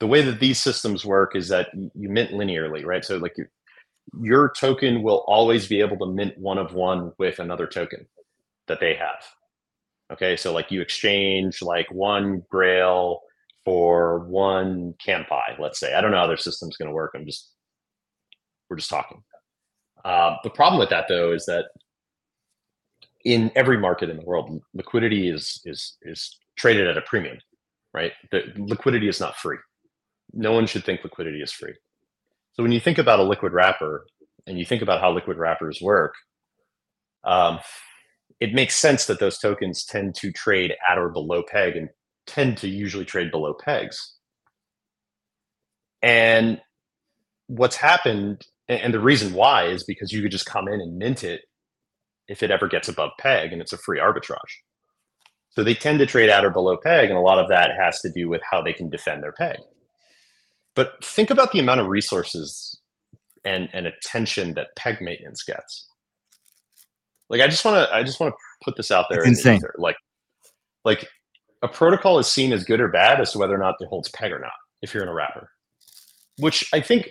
[0.00, 3.04] The way that these systems work is that you mint linearly, right?
[3.04, 3.46] So like you,
[4.20, 8.06] your token will always be able to mint one of one with another token
[8.66, 9.24] that they have.
[10.12, 13.20] Okay, so like you exchange like one Grail
[13.66, 15.92] for one Campi, let's say.
[15.92, 17.12] I don't know how their system's going to work.
[17.14, 17.50] I'm just
[18.70, 19.22] we're just talking.
[20.04, 21.66] Uh, the problem with that though is that
[23.24, 27.38] in every market in the world, liquidity is is is traded at a premium,
[27.92, 28.12] right?
[28.30, 29.58] The liquidity is not free.
[30.32, 31.74] No one should think liquidity is free.
[32.52, 34.06] So when you think about a liquid wrapper
[34.46, 36.14] and you think about how liquid wrappers work,
[37.24, 37.58] um,
[38.38, 41.88] it makes sense that those tokens tend to trade at or below peg and
[42.26, 44.14] tend to usually trade below pegs.
[46.02, 46.60] And
[47.46, 51.24] what's happened, and the reason why is because you could just come in and mint
[51.24, 51.42] it
[52.28, 54.38] if it ever gets above peg and it's a free arbitrage.
[55.50, 58.00] So they tend to trade at or below peg, and a lot of that has
[58.02, 59.56] to do with how they can defend their peg.
[60.74, 62.78] But think about the amount of resources
[63.42, 65.88] and, and attention that peg maintenance gets.
[67.30, 69.20] Like I just want to I just want to put this out there.
[69.20, 69.60] It's insane.
[69.60, 69.96] The like
[70.84, 71.08] like
[71.66, 74.08] a protocol is seen as good or bad as to whether or not it holds
[74.10, 74.52] peg or not
[74.82, 75.50] if you're in a wrapper.
[76.38, 77.10] Which I think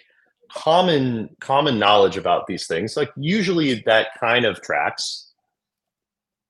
[0.51, 5.31] common common knowledge about these things like usually that kind of tracks.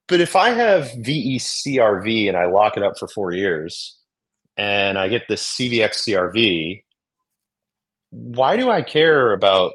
[0.08, 3.98] But if i have vecrv and i lock it up for four years
[4.58, 6.84] and i get this cvxcrv
[8.12, 9.74] why do i care about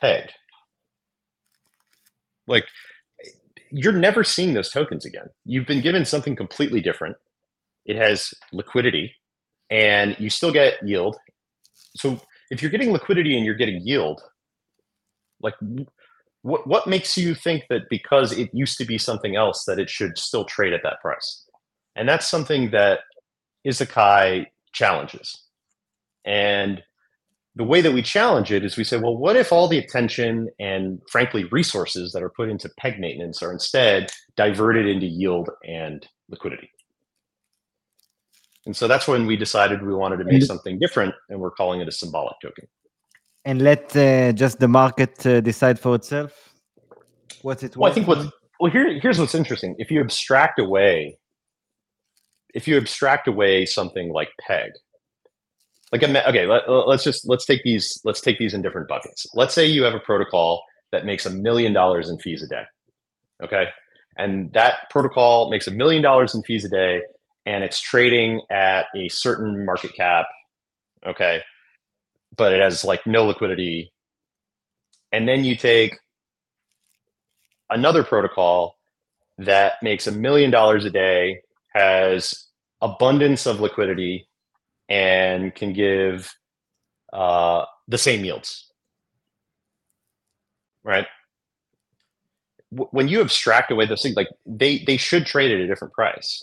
[0.00, 0.30] peg?
[2.46, 2.66] Like
[3.70, 5.28] you're never seeing those tokens again.
[5.46, 7.16] You've been given something completely different
[7.86, 9.14] it has liquidity
[9.70, 11.16] and you still get yield
[11.96, 14.20] so if you're getting liquidity and you're getting yield,
[15.40, 15.54] like
[16.42, 19.90] what what makes you think that because it used to be something else that it
[19.90, 21.46] should still trade at that price?
[21.96, 23.00] And that's something that
[23.66, 25.44] Isekai challenges.
[26.24, 26.82] And
[27.54, 30.48] the way that we challenge it is we say, well, what if all the attention
[30.58, 36.06] and frankly resources that are put into peg maintenance are instead diverted into yield and
[36.30, 36.70] liquidity?
[38.66, 41.80] And so that's when we decided we wanted to make something different, and we're calling
[41.80, 42.66] it a symbolic token.
[43.44, 46.54] And let uh, just the market uh, decide for itself.
[47.42, 47.76] What's it?
[47.76, 48.30] Well, I think what.
[48.60, 49.74] Well, here, here's what's interesting.
[49.78, 51.18] If you abstract away,
[52.54, 54.70] if you abstract away something like peg,
[55.90, 59.26] like okay, let, let's just let's take these let's take these in different buckets.
[59.34, 62.62] Let's say you have a protocol that makes a million dollars in fees a day,
[63.42, 63.66] okay,
[64.16, 67.02] and that protocol makes a million dollars in fees a day,
[67.46, 70.26] and it's trading at a certain market cap,
[71.06, 71.42] okay,
[72.36, 73.92] but it has like no liquidity.
[75.10, 75.98] And then you take
[77.70, 78.76] another protocol
[79.38, 81.40] that makes a million dollars a day,
[81.74, 82.46] has
[82.80, 84.28] abundance of liquidity,
[84.88, 86.32] and can give
[87.12, 88.70] uh, the same yields.
[90.84, 91.06] Right?
[92.70, 96.42] When you abstract away those things, like they they should trade at a different price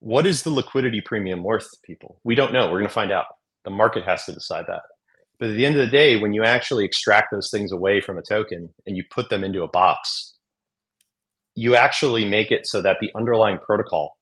[0.00, 2.20] what is the liquidity premium worth to people?
[2.24, 2.66] We don't know.
[2.66, 3.26] We're going to find out.
[3.64, 4.80] The market has to decide that.
[5.38, 8.18] But at the end of the day, when you actually extract those things away from
[8.18, 10.34] a token and you put them into a box,
[11.54, 14.16] you actually make it so that the underlying protocol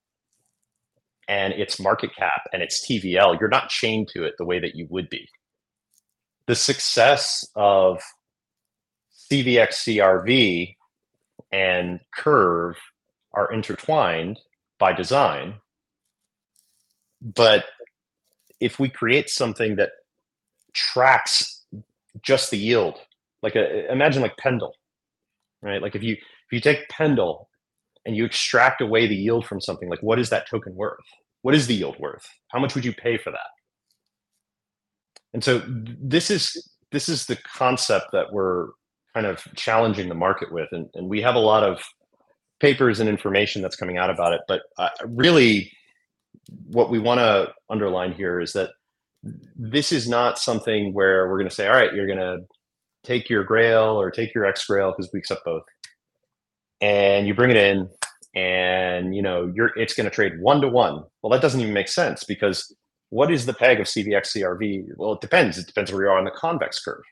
[1.28, 4.74] and its market cap and its TVL, you're not chained to it the way that
[4.74, 5.28] you would be.
[6.46, 8.00] The success of
[9.30, 10.74] CVXCRV
[11.52, 12.76] and Curve
[13.34, 14.40] are intertwined
[14.78, 15.54] by design
[17.20, 17.64] but
[18.60, 19.90] if we create something that
[20.72, 21.64] tracks
[22.22, 22.98] just the yield,
[23.42, 24.74] like a, imagine like Pendle,
[25.62, 25.82] right?
[25.82, 27.48] Like if you if you take Pendle
[28.06, 30.98] and you extract away the yield from something, like what is that token worth?
[31.42, 32.26] What is the yield worth?
[32.48, 33.50] How much would you pay for that?
[35.34, 38.68] And so this is this is the concept that we're
[39.14, 41.82] kind of challenging the market with, and, and we have a lot of
[42.60, 44.40] papers and information that's coming out about it.
[44.48, 45.70] But uh, really,
[46.66, 48.70] what we want to underline here is that
[49.56, 52.38] this is not something where we're going to say, all right, you're going to
[53.04, 55.62] take your Grail or take your X Grail because we accept both,
[56.80, 57.88] and you bring it in,
[58.34, 61.02] and you know you're it's going to trade one to one.
[61.22, 62.74] Well, that doesn't even make sense because
[63.10, 64.88] what is the peg of CVX CRV?
[64.96, 65.58] Well, it depends.
[65.58, 67.02] It depends where you are on the convex curve,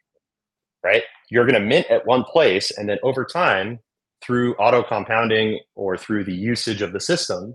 [0.85, 1.03] right?
[1.31, 3.81] You're going to mint at one place, and then over time,
[4.23, 7.55] through auto compounding or through the usage of the system,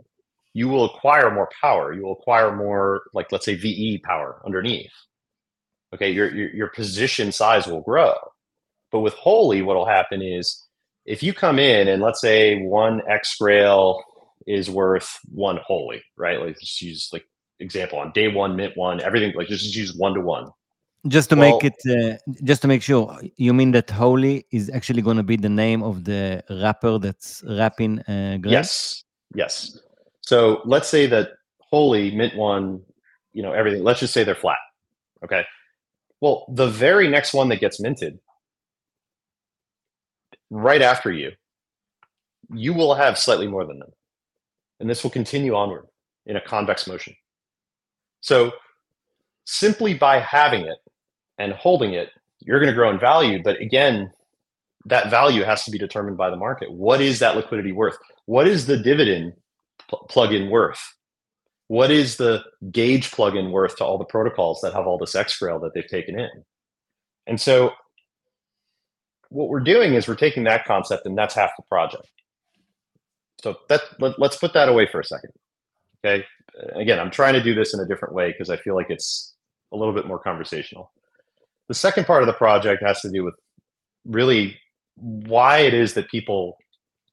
[0.53, 1.93] you will acquire more power.
[1.93, 4.91] You will acquire more, like let's say VE power underneath.
[5.93, 8.15] Okay, your, your your position size will grow.
[8.91, 10.67] But with Holy, what will happen is
[11.05, 14.03] if you come in and let's say one X Grail
[14.47, 16.39] is worth one Holy, right?
[16.39, 17.25] Like just use like
[17.59, 20.49] example on day one, mint one, everything like just use one to one.
[21.07, 24.69] Just to well, make it, uh, just to make sure, you mean that Holy is
[24.69, 28.37] actually going to be the name of the wrapper that's wrapping uh?
[28.45, 29.79] Yes, yes.
[30.31, 32.83] So let's say that Holy, Mint One,
[33.33, 34.59] you know, everything, let's just say they're flat.
[35.25, 35.43] Okay.
[36.21, 38.17] Well, the very next one that gets minted,
[40.49, 41.31] right after you,
[42.49, 43.91] you will have slightly more than them.
[44.79, 45.87] And this will continue onward
[46.25, 47.13] in a convex motion.
[48.21, 48.53] So
[49.43, 50.77] simply by having it
[51.39, 52.07] and holding it,
[52.39, 53.43] you're going to grow in value.
[53.43, 54.13] But again,
[54.85, 56.71] that value has to be determined by the market.
[56.71, 57.97] What is that liquidity worth?
[58.27, 59.33] What is the dividend
[59.91, 60.81] pl- plugin worth?
[61.67, 65.59] What is the gauge plugin worth to all the protocols that have all this X-Grail
[65.59, 66.29] that they've taken in?
[67.27, 67.73] And so
[69.29, 72.07] what we're doing is we're taking that concept and that's half the project.
[73.41, 75.31] So that let, let's put that away for a second.
[76.03, 76.25] Okay.
[76.75, 79.35] Again, I'm trying to do this in a different way because I feel like it's
[79.71, 80.91] a little bit more conversational.
[81.69, 83.35] The second part of the project has to do with
[84.05, 84.59] really
[84.95, 86.57] why it is that people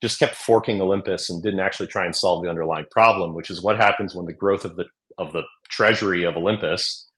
[0.02, 3.62] just kept forking Olympus and didn't actually try and solve the underlying problem, which is
[3.62, 4.86] what happens when the growth of the
[5.18, 7.08] of the treasury of Olympus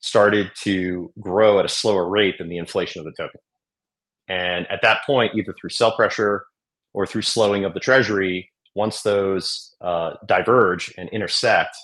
[0.00, 3.40] started to grow at a slower rate than the inflation of the token.
[4.28, 6.44] And at that point, either through sell pressure
[6.92, 11.74] or through slowing of the treasury, once those uh, diverge and intersect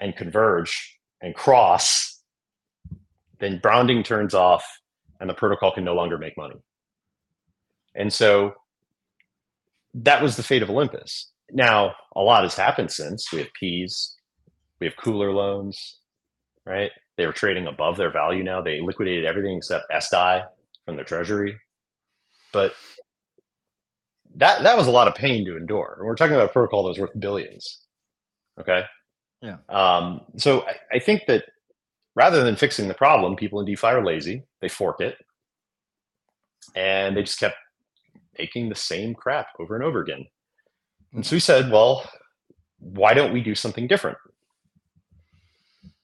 [0.00, 2.22] and converge and cross,
[3.38, 4.64] then bounding turns off
[5.20, 6.56] and the protocol can no longer make money.
[7.94, 8.54] And so
[10.02, 11.30] that was the fate of Olympus.
[11.50, 13.32] Now, a lot has happened since.
[13.32, 14.16] We have Peas,
[14.80, 15.98] we have cooler loans,
[16.64, 16.90] right?
[17.16, 18.60] They were trading above their value now.
[18.60, 20.44] They liquidated everything except sDAI
[20.84, 21.58] from their treasury.
[22.52, 22.74] But
[24.34, 25.98] that that was a lot of pain to endure.
[26.02, 27.80] we're talking about a protocol that was worth billions.
[28.60, 28.84] Okay.
[29.40, 29.56] Yeah.
[29.68, 31.44] Um, so I, I think that
[32.14, 34.42] rather than fixing the problem, people in DeFi are lazy.
[34.60, 35.16] They fork it,
[36.74, 37.56] and they just kept
[38.38, 40.26] making the same crap over and over again.
[41.12, 41.42] And so we hmm.
[41.42, 42.08] said, well,
[42.78, 44.18] why don't we do something different?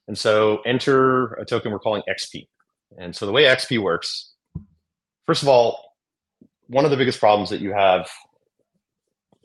[0.07, 2.47] And so enter a token we're calling XP.
[2.97, 4.33] And so the way XP works,
[5.25, 5.93] first of all,
[6.67, 8.09] one of the biggest problems that you have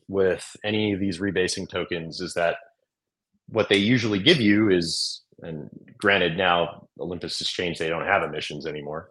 [0.08, 2.56] with any of these rebasing tokens is that
[3.48, 8.22] what they usually give you is, and granted now Olympus has changed, they don't have
[8.22, 9.10] emissions anymore,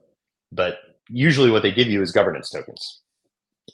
[0.51, 0.77] but
[1.09, 3.01] usually what they give you is governance tokens.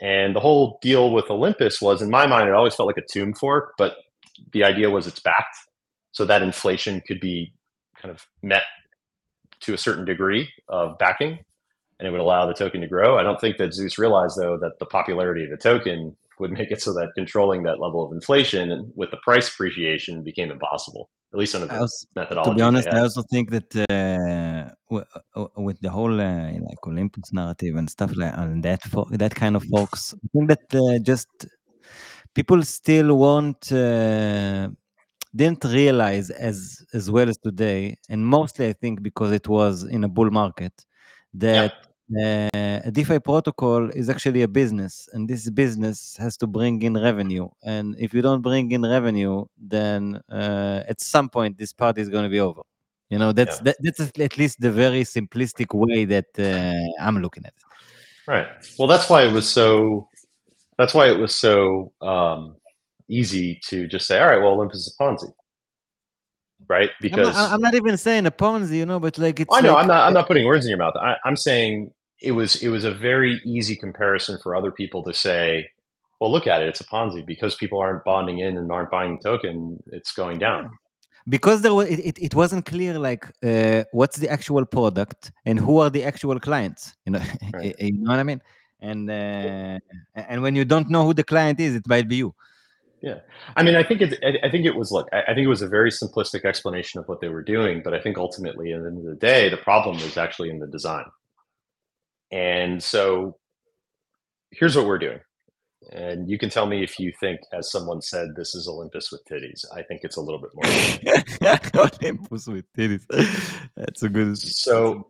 [0.01, 3.05] And the whole deal with Olympus was, in my mind, it always felt like a
[3.11, 3.97] tomb fork, but
[4.51, 5.55] the idea was it's backed
[6.11, 7.53] so that inflation could be
[8.01, 8.63] kind of met
[9.61, 11.39] to a certain degree of backing
[11.99, 13.17] and it would allow the token to grow.
[13.17, 16.71] I don't think that Zeus realized, though, that the popularity of the token would make
[16.71, 21.39] it so that controlling that level of inflation with the price appreciation became impossible, at
[21.39, 22.51] least under the also, methodology.
[22.51, 24.95] To be honest, I also think that uh,
[25.35, 29.55] uh, with the whole uh, like Olympus narrative and stuff like and that that kind
[29.55, 31.29] of folks, I think that uh, just
[32.35, 34.69] people still want uh,
[35.35, 40.03] didn't realize as as well as today, and mostly I think because it was in
[40.03, 40.73] a bull market
[41.33, 41.73] that
[42.17, 46.95] uh, a DeFi protocol is actually a business, and this business has to bring in
[46.95, 47.49] revenue.
[47.63, 52.09] And if you don't bring in revenue, then uh, at some point this party is
[52.09, 52.61] going to be over.
[53.09, 53.63] You know, that's yeah.
[53.63, 57.63] that, that's at least the very simplistic way that uh, I'm looking at it.
[58.31, 58.47] Right.
[58.79, 60.09] Well, that's why it was so.
[60.77, 62.55] That's why it was so um,
[63.07, 65.31] easy to just say, "All right, well, Olympus is a Ponzi."
[66.67, 66.89] right?
[67.01, 69.53] Because I'm not, I'm not, even saying a Ponzi, you know, but like it's.
[69.53, 70.07] I know like, I'm not.
[70.07, 70.95] I'm not putting words in your mouth.
[70.95, 71.91] I, I'm saying
[72.23, 75.69] it was it was a very easy comparison for other people to say,
[76.19, 79.17] well, look at it, it's a Ponzi because people aren't bonding in and aren't buying
[79.17, 79.81] the token.
[79.87, 80.71] It's going down.
[81.27, 85.79] Because there was, it, it wasn't clear like uh, what's the actual product and who
[85.79, 86.95] are the actual clients.
[87.05, 87.75] You know, right.
[87.79, 88.41] you know what I mean.
[88.79, 89.79] And uh,
[90.15, 92.35] and when you don't know who the client is, it might be you.
[93.01, 93.19] Yeah,
[93.57, 94.11] I mean, I think it.
[94.45, 95.07] I think it was look.
[95.11, 97.99] I think it was a very simplistic explanation of what they were doing, but I
[97.99, 101.05] think ultimately, at the end of the day, the problem was actually in the design.
[102.33, 103.37] And so,
[104.51, 105.19] here's what we're doing,
[105.91, 109.21] and you can tell me if you think, as someone said, this is Olympus with
[109.29, 109.63] titties.
[109.71, 111.85] I think it's a little bit more.
[112.01, 113.05] Olympus with titties.
[113.77, 114.35] That's a good.
[114.39, 115.09] So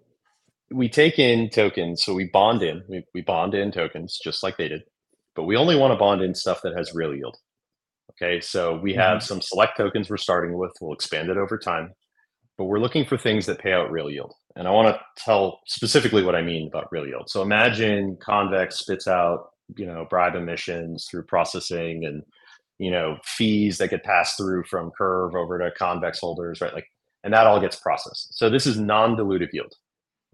[0.70, 2.04] we take in tokens.
[2.04, 2.84] So we bond in.
[2.90, 4.82] We, we bond in tokens just like they did,
[5.34, 7.38] but we only want to bond in stuff that has real yield.
[8.12, 9.26] Okay, so we have mm-hmm.
[9.28, 10.74] some select tokens we're starting with.
[10.82, 11.94] We'll expand it over time,
[12.58, 14.34] but we're looking for things that pay out real yield.
[14.56, 17.30] And I want to tell specifically what I mean about real yield.
[17.30, 22.24] So imagine Convex spits out, you know, bribe emissions through processing and,
[22.78, 26.74] you know, fees that get passed through from Curve over to Convex holders, right?
[26.74, 26.88] Like,
[27.24, 28.38] and that all gets processed.
[28.38, 29.74] So this is non-dilutive yield.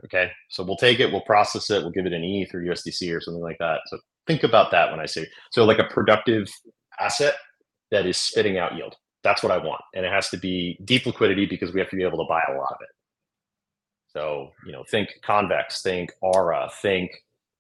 [0.06, 3.14] Okay, so we'll take it, we'll process it, we'll give it an ETH or USDC
[3.14, 3.82] or something like that.
[3.88, 6.48] So think about that when I say so, like a productive
[7.02, 7.36] asset
[7.92, 8.96] that is spitting out yield.
[9.24, 9.82] That's what I want.
[9.94, 12.42] And it has to be deep liquidity because we have to be able to buy
[12.48, 12.90] a lot of it.
[14.14, 17.12] So, you know, think convex, think aura, think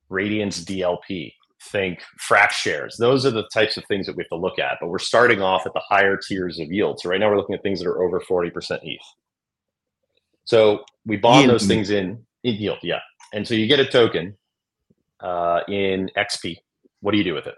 [0.09, 1.33] Radiant's DLP,
[1.71, 2.97] think Frax Shares.
[2.97, 4.77] Those are the types of things that we have to look at.
[4.81, 6.99] But we're starting off at the higher tiers of yield.
[6.99, 8.99] So right now we're looking at things that are over 40% ETH.
[10.45, 11.53] So we bond yield.
[11.53, 12.99] those things in, in yield, yeah.
[13.33, 14.35] And so you get a token
[15.19, 16.57] uh, in XP.
[17.01, 17.55] What do you do with it?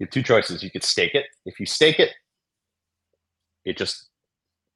[0.00, 0.62] you have two choices.
[0.62, 1.26] You could stake it.
[1.44, 2.10] If you stake it,
[3.64, 4.08] it just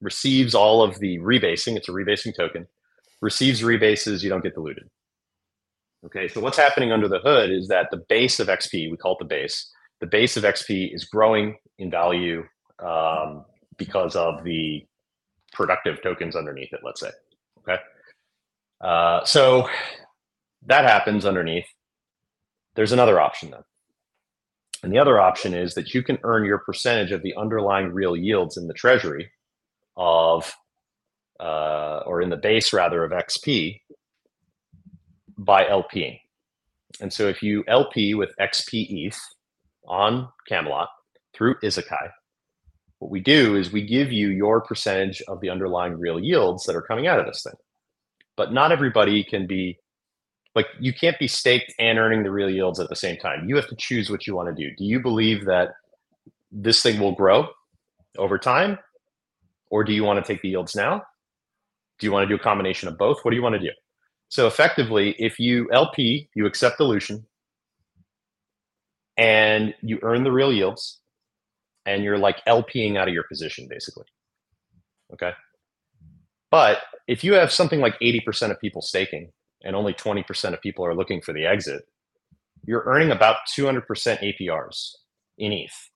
[0.01, 1.77] receives all of the rebasing.
[1.77, 2.67] It's a rebasing token.
[3.21, 4.89] Receives rebases, you don't get diluted.
[6.05, 9.13] Okay, so what's happening under the hood is that the base of XP, we call
[9.13, 9.71] it the base,
[10.01, 12.45] the base of XP is growing in value
[12.85, 13.45] um,
[13.79, 14.85] because of the
[15.55, 17.11] productive tokens underneath it, let's say.
[17.61, 17.81] Okay,
[18.83, 19.67] uh, so
[20.67, 21.67] that happens underneath.
[22.75, 23.63] There's another option then.
[24.85, 28.15] And the other option is that you can earn your percentage of the underlying real
[28.15, 29.33] yields in the treasury
[29.97, 30.55] of,
[31.41, 33.81] uh, or in the base rather of XP
[35.39, 36.21] by LPing.
[37.01, 39.19] And so if you LP with XP ETH
[39.89, 40.91] on Camelot
[41.35, 42.11] through Isekai,
[42.99, 46.77] what we do is we give you your percentage of the underlying real yields that
[46.77, 47.57] are coming out of this thing.
[48.37, 49.79] But not everybody can be
[50.55, 53.49] like you can't be staked and earning the real yields at the same time.
[53.49, 54.75] You have to choose what you want to do.
[54.77, 55.71] Do you believe that
[56.53, 57.49] this thing will grow
[58.17, 58.79] over time?
[59.71, 61.03] Or do you want to take the yields now?
[61.99, 63.19] Do you want to do a combination of both?
[63.23, 63.71] What do you want to do?
[64.29, 67.27] So effectively, if you LP, you accept dilution
[69.17, 71.01] and you earn the real yields
[71.87, 74.07] and you're like LPing out of your position basically.
[75.13, 75.33] Okay.
[76.51, 79.31] But if you have something like 80% of people staking
[79.65, 81.83] and only 20% of people are looking for the exit,
[82.67, 84.91] you're earning about 200% APRs
[85.39, 85.91] in ETH.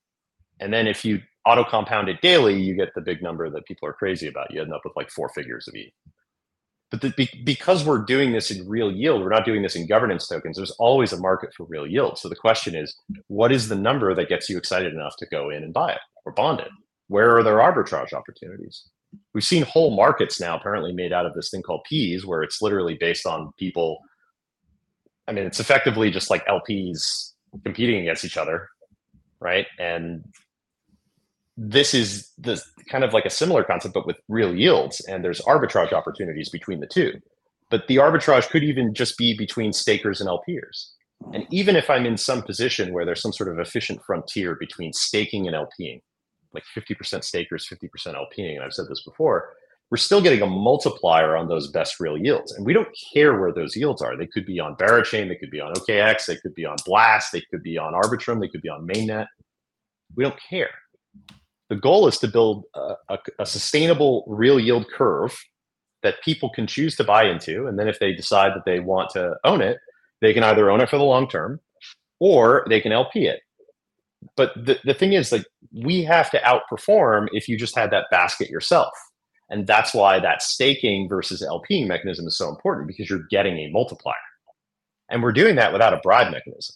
[0.60, 3.88] And then if you auto compound it daily, you get the big number that people
[3.88, 4.52] are crazy about.
[4.52, 5.92] You end up with like four figures of ETH.
[6.90, 9.86] But the, be, because we're doing this in real yield, we're not doing this in
[9.86, 10.56] governance tokens.
[10.56, 12.18] There's always a market for real yield.
[12.18, 12.96] So the question is,
[13.26, 16.00] what is the number that gets you excited enough to go in and buy it
[16.24, 16.70] or bond it?
[17.08, 18.84] Where are there arbitrage opportunities?
[19.34, 22.61] We've seen whole markets now apparently made out of this thing called Peas, where it's
[22.62, 23.98] literally based on people.
[25.26, 27.32] I mean, it's effectively just like LPs
[27.64, 28.68] competing against each other,
[29.40, 29.66] right?
[29.78, 30.24] And
[31.56, 35.40] this is the kind of like a similar concept, but with real yields, and there's
[35.42, 37.20] arbitrage opportunities between the two.
[37.70, 40.92] But the arbitrage could even just be between stakers and LPers.
[41.34, 44.92] And even if I'm in some position where there's some sort of efficient frontier between
[44.92, 46.00] staking and LPing,
[46.55, 49.55] like 50% stakers, 50% LPing, and I've said this before,
[49.90, 52.53] we're still getting a multiplier on those best real yields.
[52.53, 54.16] And we don't care where those yields are.
[54.16, 57.32] They could be on Berachain, they could be on OKX, they could be on Blast,
[57.32, 59.26] they could be on Arbitrum, they could be on Mainnet.
[60.14, 60.70] We don't care.
[61.70, 65.38] The goal is to build a, a, a sustainable real yield curve
[66.03, 67.66] that people can choose to buy into.
[67.66, 69.78] And then if they decide that they want to own it,
[70.20, 71.61] they can either own it for the long term
[72.20, 73.40] or they can LP it
[74.36, 78.06] but the, the thing is like we have to outperform if you just had that
[78.10, 78.92] basket yourself
[79.50, 83.70] and that's why that staking versus lping mechanism is so important because you're getting a
[83.70, 84.14] multiplier
[85.08, 86.74] and we're doing that without a bribe mechanism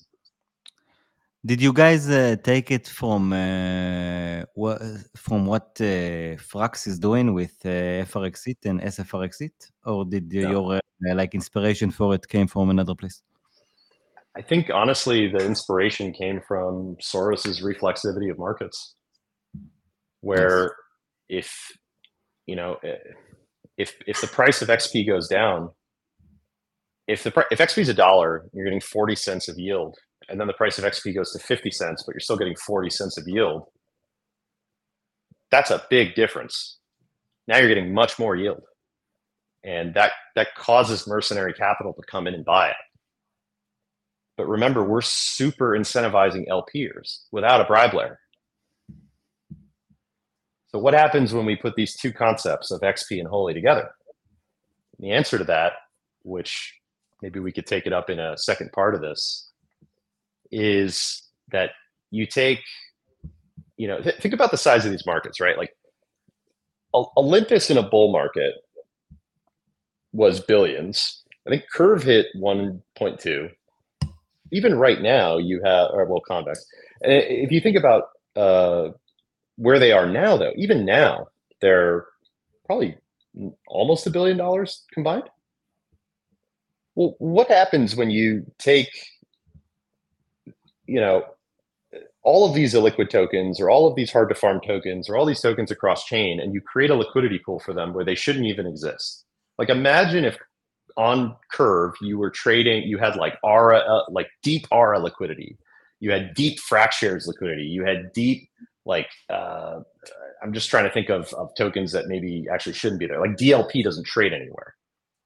[1.44, 4.80] did you guys uh, take it from uh, what
[5.16, 10.50] from what uh, Frax is doing with uh, frxETH and sfrxETH, or did no.
[10.50, 13.22] your uh, like inspiration for it came from another place?
[14.36, 18.94] I think honestly, the inspiration came from Soros's reflexivity of markets,
[20.22, 20.74] where
[21.28, 21.44] yes.
[21.44, 21.78] if
[22.46, 22.96] you know eh,
[23.78, 25.70] if if the price of XP goes down,
[27.08, 29.96] if the if XP is a dollar, you're getting forty cents of yield,
[30.28, 32.90] and then the price of XP goes to fifty cents, but you're still getting forty
[32.90, 33.64] cents of yield.
[35.50, 36.78] that's a big difference.
[37.48, 38.62] Now you're getting much more yield.
[39.64, 42.76] And that that causes mercenary capital to come in and buy it.
[44.36, 48.18] But remember, we're super incentivizing LPers without a bribe layer.
[50.68, 53.90] So what happens when we put these two concepts of XP and Holy together?
[55.02, 55.72] the answer to that,
[56.22, 56.78] which
[57.20, 59.50] maybe we could take it up in a second part of this,
[60.50, 61.70] is that
[62.10, 62.60] you take,
[63.76, 65.58] you know, th- think about the size of these markets, right?
[65.58, 65.74] Like
[66.94, 68.54] Olympus in a bull market
[70.12, 71.24] was billions.
[71.46, 73.50] I think Curve hit 1.2.
[74.52, 76.64] Even right now, you have, or well, Convex.
[77.02, 78.04] And if you think about
[78.36, 78.90] uh,
[79.56, 81.28] where they are now, though, even now,
[81.60, 82.06] they're
[82.66, 82.96] probably
[83.66, 85.24] almost a billion dollars combined.
[86.94, 88.90] Well, what happens when you take,
[90.86, 91.24] you know,
[92.22, 95.26] all of these illiquid tokens or all of these hard to farm tokens or all
[95.26, 98.46] these tokens across chain and you create a liquidity pool for them where they shouldn't
[98.46, 99.24] even exist?
[99.58, 100.36] Like imagine if
[100.96, 105.58] on Curve you were trading, you had like ARA, uh, like deep ARA liquidity,
[106.00, 108.48] you had deep FraxShares liquidity, you had deep
[108.84, 109.80] like uh,
[110.42, 113.20] I'm just trying to think of, of tokens that maybe actually shouldn't be there.
[113.20, 114.74] Like DLP doesn't trade anywhere.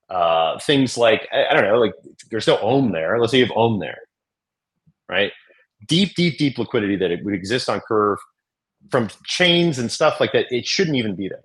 [0.08, 1.94] Uh, things like I, I, don't know, like
[2.30, 3.18] there's no Ohm there.
[3.18, 3.98] Let's say you have Ohm there,
[5.08, 5.32] right?
[5.88, 8.18] Deep, deep, deep liquidity that it would exist on Curve
[8.90, 10.46] from chains and stuff like that.
[10.50, 11.44] It shouldn't even be there.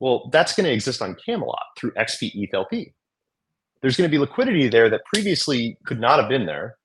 [0.00, 2.94] Well, that's going to exist on Camelot through XP ETH LP.
[3.80, 6.76] There's going to be liquidity there that previously could not have been there.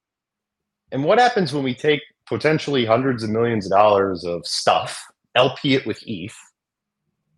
[0.92, 5.04] And what happens when we take potentially hundreds of millions of dollars of stuff
[5.36, 6.36] LP it with ETH,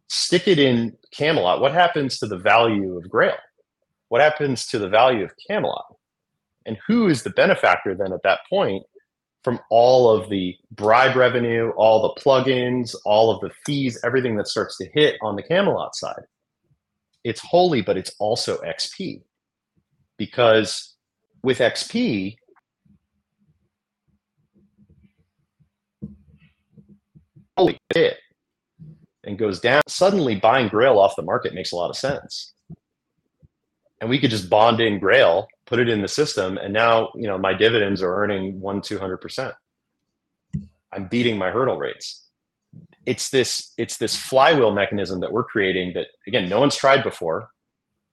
[0.08, 3.36] stick it in Camelot, what happens to the value of Grail?
[4.10, 5.96] What happens to the value of Camelot?
[6.66, 8.84] And who is the benefactor then at that point
[9.44, 14.48] from all of the bribe revenue, all the plugins, all of the fees, everything that
[14.48, 16.24] starts to hit on the Camelot side?
[17.24, 19.22] It's holy, but it's also XP.
[20.18, 20.96] Because
[21.44, 22.36] with XP,
[27.58, 28.18] holy shit
[29.24, 32.54] and goes down, suddenly buying Grail off the market makes a lot of sense.
[34.00, 37.28] And we could just bond in Grail, put it in the system, and now you
[37.28, 39.54] know my dividends are earning one two hundred percent.
[40.94, 42.26] I'm beating my hurdle rates.
[43.06, 47.50] It's this it's this flywheel mechanism that we're creating that again no one's tried before.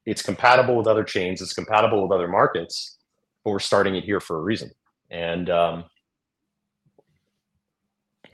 [0.06, 1.40] It's compatible with other chains.
[1.40, 2.98] It's compatible with other markets,
[3.42, 4.70] but we're starting it here for a reason.
[5.10, 5.84] And um,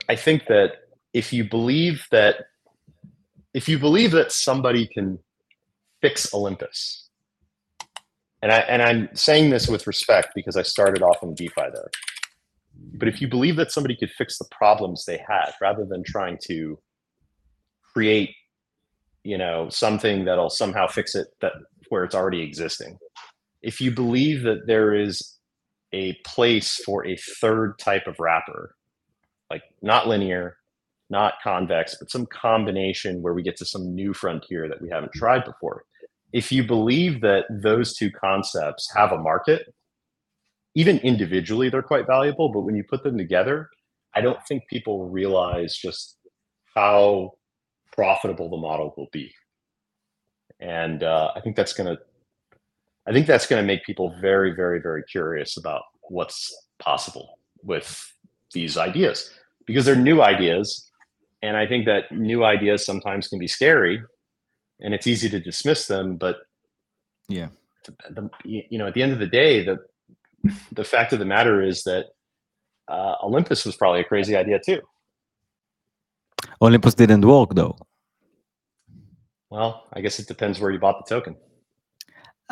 [0.09, 0.73] I think that
[1.13, 2.45] if you believe that
[3.53, 5.19] if you believe that somebody can
[6.01, 7.09] fix Olympus,
[8.41, 11.89] and I and I'm saying this with respect because I started off in DeFi there.
[12.93, 16.39] But if you believe that somebody could fix the problems they had rather than trying
[16.45, 16.79] to
[17.93, 18.33] create,
[19.23, 21.53] you know, something that'll somehow fix it that
[21.89, 22.97] where it's already existing.
[23.61, 25.37] If you believe that there is
[25.93, 28.75] a place for a third type of wrapper,
[29.49, 30.57] like not linear,
[31.09, 35.11] not convex, but some combination where we get to some new frontier that we haven't
[35.13, 35.83] tried before.
[36.33, 39.73] If you believe that those two concepts have a market,
[40.75, 42.49] even individually, they're quite valuable.
[42.49, 43.69] But when you put them together,
[44.15, 46.17] I don't think people realize just
[46.73, 47.33] how
[47.91, 49.33] profitable the model will be.
[50.59, 52.01] And uh, I think that's going to,
[53.07, 58.13] I think that's going to make people very, very, very curious about what's possible with
[58.53, 59.31] these ideas
[59.65, 60.91] because they're new ideas
[61.41, 64.01] and I think that new ideas sometimes can be scary,
[64.79, 66.17] and it's easy to dismiss them.
[66.17, 66.37] But
[67.27, 67.49] yeah,
[68.09, 69.79] the, you know, at the end of the day, the
[70.71, 72.07] the fact of the matter is that
[72.87, 74.81] uh, Olympus was probably a crazy idea too.
[76.61, 77.75] Olympus didn't work though.
[79.49, 81.35] Well, I guess it depends where you bought the token.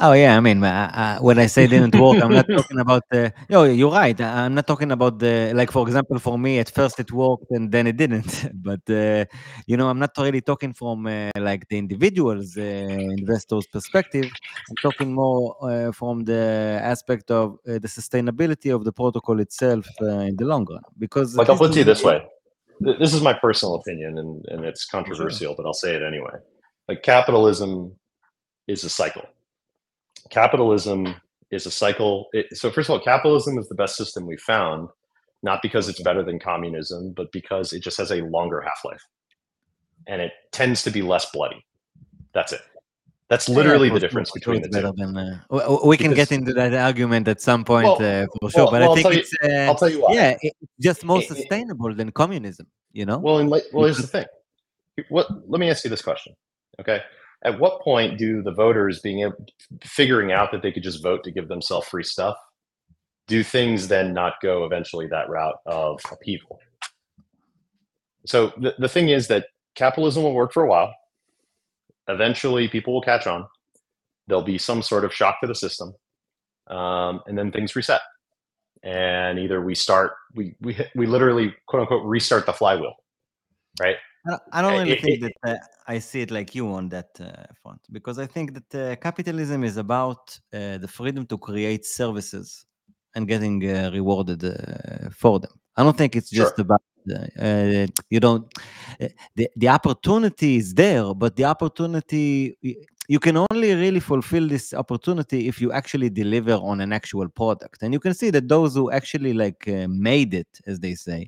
[0.02, 3.04] Oh yeah, I mean, uh, uh, when I say didn't work, I'm not talking about
[3.12, 3.34] the.
[3.50, 4.20] No, you're right.
[4.22, 7.70] I'm not talking about the like, for example, for me, at first it worked and
[7.70, 8.50] then it didn't.
[8.64, 9.26] but uh,
[9.68, 14.32] you know, I'm not really talking from uh, like the individual's uh, investors' perspective.
[14.70, 20.38] I'm talking more uh, from the aspect of the sustainability of the protocol itself in
[20.38, 20.84] the long run.
[20.98, 22.26] Because like I'll put it this way,
[22.80, 26.32] this is my personal opinion, and and it's controversial, but I'll say it anyway.
[26.88, 27.96] Like capitalism
[28.68, 29.24] is a cycle
[30.30, 31.16] capitalism
[31.52, 32.28] is a cycle.
[32.34, 34.90] It, so first of all, capitalism is the best system we found,
[35.44, 39.02] not because it's better than communism, but because it just has a longer half life,
[40.08, 41.66] and it tends to be less bloody.
[42.34, 42.62] That's it.
[43.30, 44.92] That's literally the difference between the two.
[44.98, 48.50] Than, uh, we can because, get into that argument at some point well, uh, for
[48.50, 50.14] sure, well, but well, I think it's uh, I'll tell you why.
[50.14, 52.66] Yeah, it's just more it, sustainable it, than communism.
[52.92, 53.20] You know.
[53.20, 54.26] Well, in, well, here's the thing.
[55.10, 56.34] what let me ask you this question
[56.80, 57.02] okay
[57.44, 59.46] at what point do the voters being able
[59.84, 62.38] figuring out that they could just vote to give themselves free stuff
[63.28, 66.60] do things then not go eventually that route of upheaval
[68.26, 70.94] so the, the thing is that capitalism will work for a while
[72.10, 73.46] eventually people will catch on
[74.28, 75.94] there'll be some sort of shock to the system
[76.68, 78.02] um, and then things reset
[78.84, 82.94] and either we start we we we literally quote unquote restart the flywheel
[83.80, 83.98] right
[84.52, 87.10] I don't really it, think it, that uh, I see it like you on that
[87.20, 91.86] uh, front because I think that uh, capitalism is about uh, the freedom to create
[91.86, 92.66] services
[93.16, 95.52] and getting uh, rewarded uh, for them.
[95.78, 96.64] I don't think it's just sure.
[96.64, 96.82] about
[98.10, 98.52] you don't
[99.36, 102.58] the the opportunity is there, but the opportunity
[103.10, 107.82] you can only really fulfill this opportunity if you actually deliver on an actual product
[107.82, 111.28] and you can see that those who actually like uh, made it as they say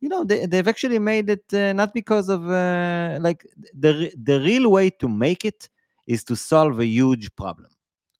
[0.00, 4.40] you know they, they've actually made it uh, not because of uh, like the the
[4.40, 5.68] real way to make it
[6.06, 7.70] is to solve a huge problem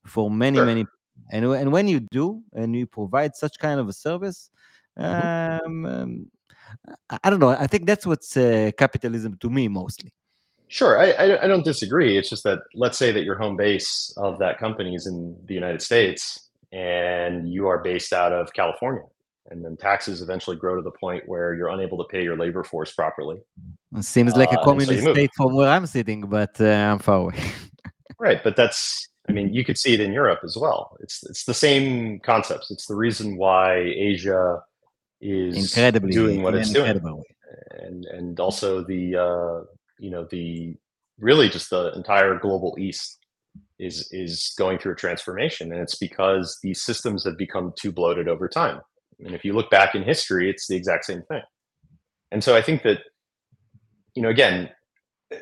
[0.07, 0.67] for many sure.
[0.67, 0.87] many
[1.33, 4.51] and, and when you do and you provide such kind of a service
[4.97, 5.67] mm-hmm.
[5.67, 6.31] um, um,
[7.25, 10.13] I, don't know i think that's what's uh, capitalism to me mostly
[10.73, 12.17] Sure, I, I, don't disagree.
[12.17, 15.53] It's just that let's say that your home base of that company is in the
[15.53, 19.03] United States and you are based out of California,
[19.51, 22.63] and then taxes eventually grow to the point where you're unable to pay your labor
[22.63, 23.41] force properly.
[23.97, 27.01] It seems like a uh, communist so state from where I'm sitting, but uh, I'm
[27.01, 27.43] far away.
[28.21, 30.97] right, but that's I mean, you could see it in Europe as well.
[31.01, 32.71] It's it's the same concepts.
[32.71, 34.63] It's the reason why Asia
[35.21, 37.01] is incredibly doing what it's doing,
[37.73, 39.65] and and also the uh,
[39.99, 40.77] you know the
[41.19, 43.19] really just the entire global east
[43.79, 45.73] is is going through a transformation.
[45.73, 48.81] And it's because these systems have become too bloated over time.
[49.21, 51.43] And if you look back in history it's the exact same thing.
[52.33, 53.01] And so i think that
[54.15, 54.71] you know again
[55.33, 55.37] uh,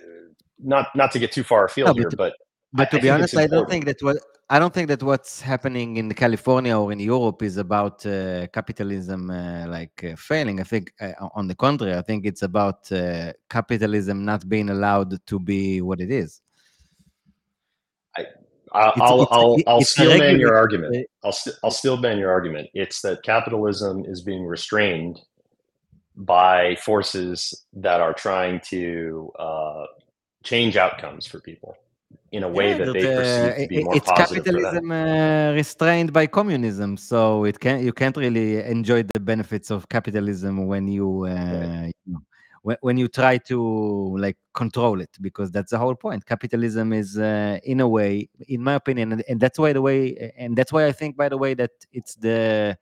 [0.59, 2.35] not not to get too far afield no, here but but
[2.77, 4.19] to I, be honest i don't think that what
[4.51, 9.31] I don't think that what's happening in California or in Europe is about uh, capitalism
[9.31, 10.59] uh, like uh, failing.
[10.59, 15.27] I think, uh, on the contrary, I think it's about uh, capitalism not being allowed
[15.27, 16.41] to be what it is.
[18.17, 18.25] I,
[18.73, 21.07] I'll, it's, I'll, I'll, I'll steelman your argument.
[21.23, 22.71] I'll, st- I'll still ban your argument.
[22.73, 25.21] It's that capitalism is being restrained
[26.17, 29.85] by forces that are trying to uh,
[30.43, 31.77] change outcomes for people
[32.33, 36.27] in a way yeah, that they perceive to be more it's capitalism uh, restrained by
[36.27, 41.29] communism so it can you can't really enjoy the benefits of capitalism when you, uh,
[41.29, 41.93] right.
[42.05, 42.21] you know,
[42.63, 46.27] when, when you try to like control it because that's the whole point.
[46.27, 50.33] Capitalism is uh, in a way in my opinion and, and that's why the way
[50.37, 52.77] and that's why i think by the way that it's the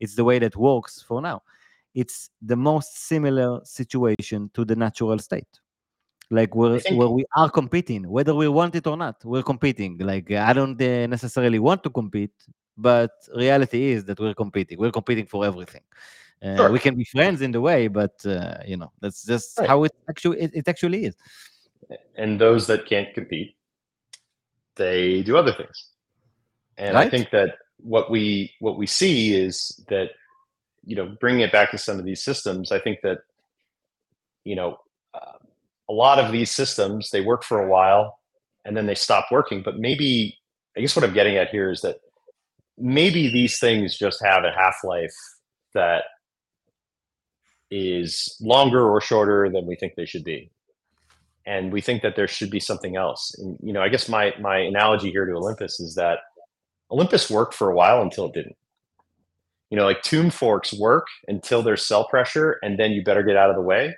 [0.00, 1.42] it's the way that works for now.
[1.94, 5.60] It's the most similar situation to the natural state
[6.30, 10.30] like where where we are competing whether we want it or not we're competing like
[10.30, 12.32] i don't uh, necessarily want to compete
[12.76, 15.82] but reality is that we're competing we're competing for everything
[16.42, 16.70] uh, sure.
[16.70, 19.68] we can be friends in the way but uh, you know that's just right.
[19.68, 21.16] how it actually it, it, actually is
[22.16, 23.56] and those that can't compete
[24.76, 25.88] they do other things
[26.78, 27.08] and right?
[27.08, 30.10] i think that what we what we see is that
[30.84, 33.18] you know bringing it back to some of these systems i think that
[34.44, 34.78] you know
[35.90, 38.18] a lot of these systems they work for a while
[38.64, 39.62] and then they stop working.
[39.62, 40.38] But maybe
[40.76, 41.96] i guess what i'm getting at here is that
[42.78, 45.14] maybe these things just have a half-life
[45.74, 46.04] that
[47.70, 50.50] is longer or shorter than we think they should be.
[51.46, 53.34] And we think that there should be something else.
[53.38, 56.18] And you know i guess my my analogy here to olympus is that
[56.90, 58.56] olympus worked for a while until it didn't.
[59.70, 63.36] You know like tomb forks work until there's sell pressure and then you better get
[63.36, 63.96] out of the way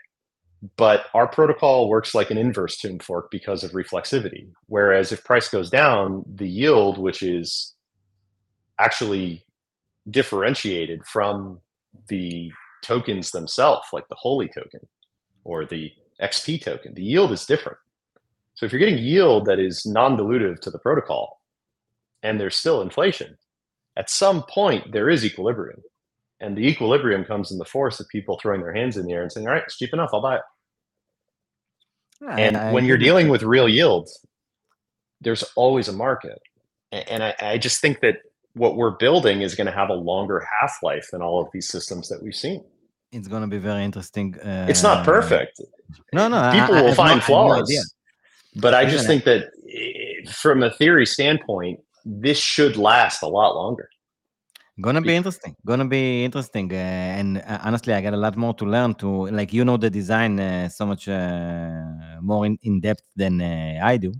[0.76, 4.48] but our protocol works like an inverse tomb fork because of reflexivity.
[4.66, 7.74] Whereas if price goes down, the yield, which is
[8.78, 9.44] actually
[10.10, 11.60] differentiated from
[12.08, 12.52] the
[12.82, 14.80] tokens themselves, like the holy token
[15.44, 15.90] or the
[16.20, 17.78] XP token, the yield is different.
[18.54, 21.40] So if you're getting yield that is non-dilutive to the protocol
[22.22, 23.36] and there's still inflation,
[23.96, 25.80] at some point there is equilibrium.
[26.42, 29.22] And the equilibrium comes in the force of people throwing their hands in the air
[29.22, 30.42] and saying, all right, it's cheap enough, I'll buy it.
[32.20, 34.26] Yeah, and I, when you're dealing with real yields,
[35.20, 36.40] there's always a market.
[36.90, 38.16] And I, I just think that
[38.54, 41.68] what we're building is going to have a longer half life than all of these
[41.68, 42.64] systems that we've seen.
[43.12, 44.38] It's going to be very interesting.
[44.38, 45.60] Uh, it's not perfect.
[46.12, 46.50] No, no.
[46.52, 47.70] People I, will find flaws.
[47.70, 47.82] No
[48.56, 53.54] but I just think that eh, from a theory standpoint, this should last a lot
[53.54, 53.88] longer.
[54.82, 55.54] Gonna be interesting.
[55.64, 56.72] Gonna be interesting.
[56.72, 56.76] Uh,
[57.20, 58.94] and uh, honestly, I got a lot more to learn.
[58.96, 61.82] To like, you know, the design uh, so much uh,
[62.20, 64.12] more in, in depth than uh, I do.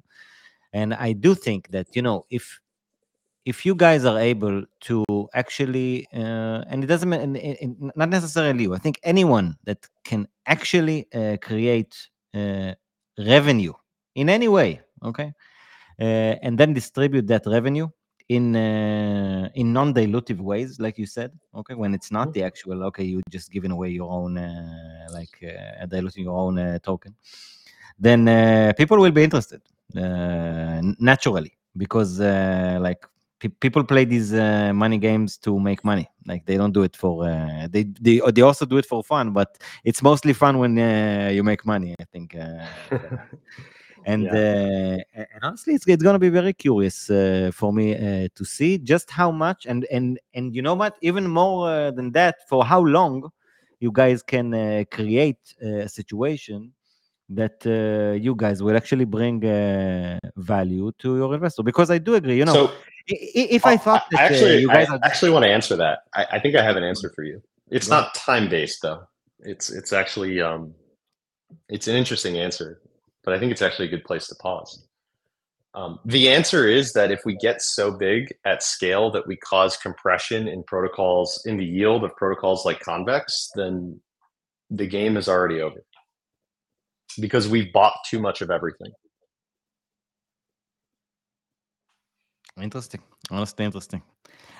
[0.73, 2.61] And I do think that you know, if
[3.45, 5.05] if you guys are able to
[5.35, 8.75] actually, uh, and it doesn't mean not necessarily you.
[8.75, 12.73] I think anyone that can actually uh, create uh,
[13.19, 13.73] revenue
[14.15, 15.33] in any way, okay,
[16.01, 17.89] uh, and then distribute that revenue
[18.37, 21.31] in uh, in non-dilutive ways, like you said.
[21.55, 22.79] Okay, when it's not the actual.
[22.89, 27.15] Okay, you're just giving away your own, uh, like uh, diluting your own uh, token.
[27.99, 29.63] Then uh, people will be interested
[29.97, 33.03] uh, naturally because uh, like
[33.39, 36.07] pe- people play these uh, money games to make money.
[36.27, 39.33] Like they don't do it for uh, they they they also do it for fun,
[39.33, 39.51] but
[39.85, 41.95] it's mostly fun when uh, you make money.
[42.01, 42.37] I think.
[44.07, 44.35] Uh, and Yeah.
[44.35, 48.45] uh, and honestly it's, it's going to be very curious uh, for me uh, to
[48.45, 52.37] see just how much and and and you know what even more uh, than that
[52.49, 53.31] for how long
[53.81, 56.73] you guys can uh, create a situation
[57.29, 62.15] that uh, you guys will actually bring uh, value to your investor because i do
[62.15, 62.69] agree you know So
[63.11, 65.31] i- i- if i I, thought I that uh, actually, you I guys are actually
[65.31, 66.01] want to answer that.
[66.15, 67.41] I, I think I have an answer for you.
[67.71, 69.03] It's not time based though.
[69.41, 70.75] It's it's actually um,
[71.69, 72.81] it's an interesting answer,
[73.25, 74.85] but I think it's actually a good place to pause.
[75.75, 79.77] Um, the answer is that if we get so big at scale that we cause
[79.77, 83.99] compression in protocols in the yield of protocols like Convex, then
[84.69, 85.83] the game is already over
[87.21, 88.93] because we've bought too much of everything.
[92.61, 93.01] interesting
[93.31, 94.03] honestly interesting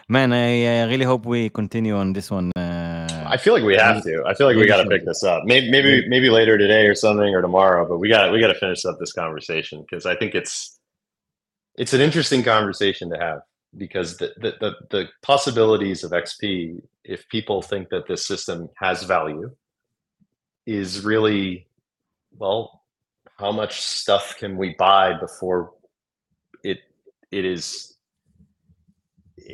[0.09, 2.52] man i uh, really hope we continue on this one
[3.33, 4.23] I feel like we have to.
[4.27, 5.45] I feel like we got to pick this up.
[5.47, 7.89] Maybe maybe maybe later today or something or tomorrow.
[7.89, 10.79] But we got we got to finish up this conversation because I think it's
[11.77, 13.41] it's an interesting conversation to have
[13.79, 19.05] because the, the the the possibilities of XP if people think that this system has
[19.05, 19.51] value
[20.67, 21.67] is really
[22.39, 22.83] well
[23.39, 25.73] how much stuff can we buy before
[26.63, 26.81] it
[27.31, 27.92] it is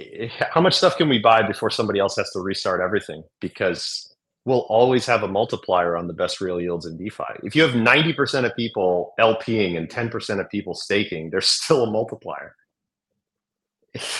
[0.51, 4.67] how much stuff can we buy before somebody else has to restart everything because we'll
[4.69, 7.25] always have a multiplier on the best real yields in DeFi.
[7.43, 11.91] If you have 90% of people LPing and 10% of people staking, there's still a
[11.91, 12.55] multiplier.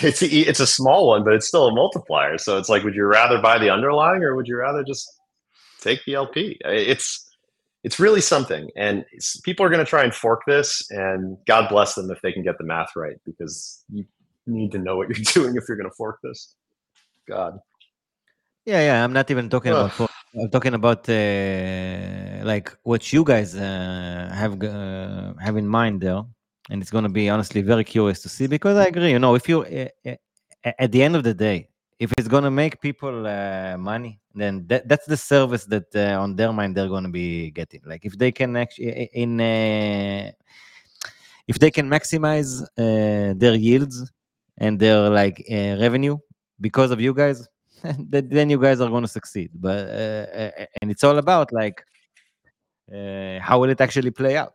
[0.01, 2.37] It's a, it's a small one, but it's still a multiplier.
[2.37, 5.07] So it's like, would you rather buy the underlying or would you rather just
[5.81, 6.57] take the LP?
[6.65, 7.25] It's
[7.83, 9.05] it's really something, and
[9.43, 12.43] people are going to try and fork this, and God bless them if they can
[12.43, 14.03] get the math right, because you
[14.49, 16.55] need to know what you're doing if you're going to fork this.
[17.27, 17.59] God.
[18.65, 19.03] Yeah, yeah.
[19.03, 19.91] I'm not even talking Ugh.
[19.97, 20.09] about.
[20.39, 26.21] I'm talking about uh, like what you guys uh, have uh, have in mind there,
[26.69, 29.09] and it's going to be honestly very curious to see because I agree.
[29.09, 31.69] You know, if you uh, uh, at the end of the day,
[31.99, 36.21] if it's going to make people uh, money, then that, that's the service that uh,
[36.21, 37.81] on their mind they're going to be getting.
[37.85, 40.31] Like if they can actually in uh,
[41.47, 44.11] if they can maximize uh, their yields
[44.59, 46.17] and their like uh, revenue
[46.61, 47.47] because of you guys
[48.09, 49.49] then you guys are going to succeed.
[49.53, 51.83] But uh, uh, and it's all about like
[52.93, 54.53] uh, how will it actually play out?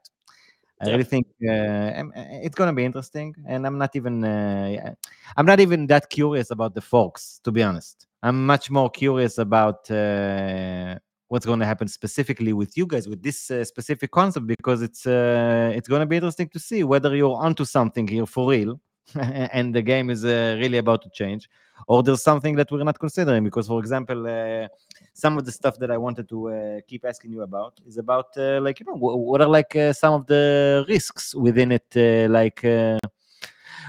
[0.83, 2.05] I really think uh, uh,
[2.43, 4.93] it's going to be interesting and i'm not even uh,
[5.37, 8.07] i'm not even that curious about the folks to be honest.
[8.23, 10.99] I'm much more curious about uh,
[11.29, 15.07] what's going to happen specifically with you guys with this uh, specific concept because it's
[15.07, 18.81] uh, it's going to be interesting to see whether you're onto something here for real
[19.15, 21.49] and the game is uh, really about to change.
[21.87, 24.69] Or there's something that we're not considering because for example uh,
[25.13, 28.27] some of the stuff that i wanted to uh, keep asking you about is about
[28.37, 32.33] uh, like you know what are like uh, some of the risks within it uh,
[32.33, 32.99] like uh,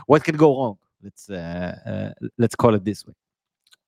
[0.07, 0.78] what could go wrong?
[1.01, 1.30] Let's
[2.38, 3.13] let's call it this way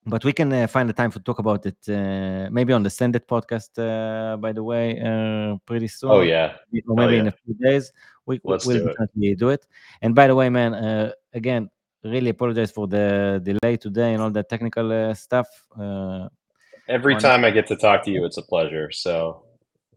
[0.07, 2.89] but we can uh, find the time to talk about it uh, maybe on the
[2.89, 6.55] send it podcast uh, by the way uh, pretty soon Oh yeah.
[6.87, 7.19] or maybe yeah.
[7.19, 7.91] in a few days
[8.25, 8.85] we will do it.
[8.85, 9.65] definitely do it
[10.01, 11.69] and by the way man uh, again
[12.03, 15.47] really apologize for the delay today and all the technical uh, stuff
[15.79, 16.27] uh,
[16.89, 18.91] Every time I get to talk to you, it's a pleasure.
[18.91, 19.43] So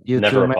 [0.03, 0.57] you never too man.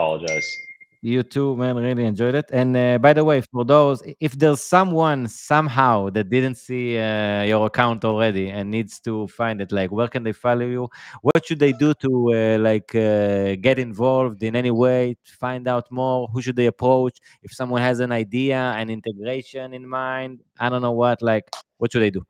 [1.03, 1.77] You too, man.
[1.77, 2.45] Really enjoyed it.
[2.51, 7.41] And uh, by the way, for those, if there's someone somehow that didn't see uh,
[7.41, 10.89] your account already and needs to find it, like where can they follow you?
[11.23, 15.17] What should they do to uh, like uh, get involved in any way?
[15.25, 16.27] To find out more?
[16.27, 17.17] Who should they approach?
[17.41, 21.23] If someone has an idea, an integration in mind, I don't know what.
[21.23, 21.49] Like,
[21.79, 22.23] what should they do?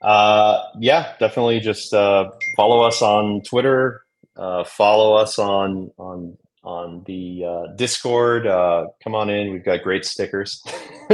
[0.00, 4.02] Uh, yeah, definitely just uh, follow us on Twitter.
[4.36, 8.46] Uh, follow us on on on the uh, Discord.
[8.46, 9.52] Uh, come on in.
[9.52, 10.62] We've got great stickers.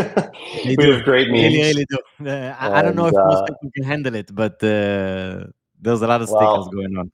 [0.65, 0.93] we do.
[0.93, 1.55] have great memes.
[1.55, 1.99] Really, really do.
[2.27, 5.47] Uh, I, I don't know if And, most uh, people can handle it, but uh,
[5.81, 7.11] there's a lot of Well, stickers going on.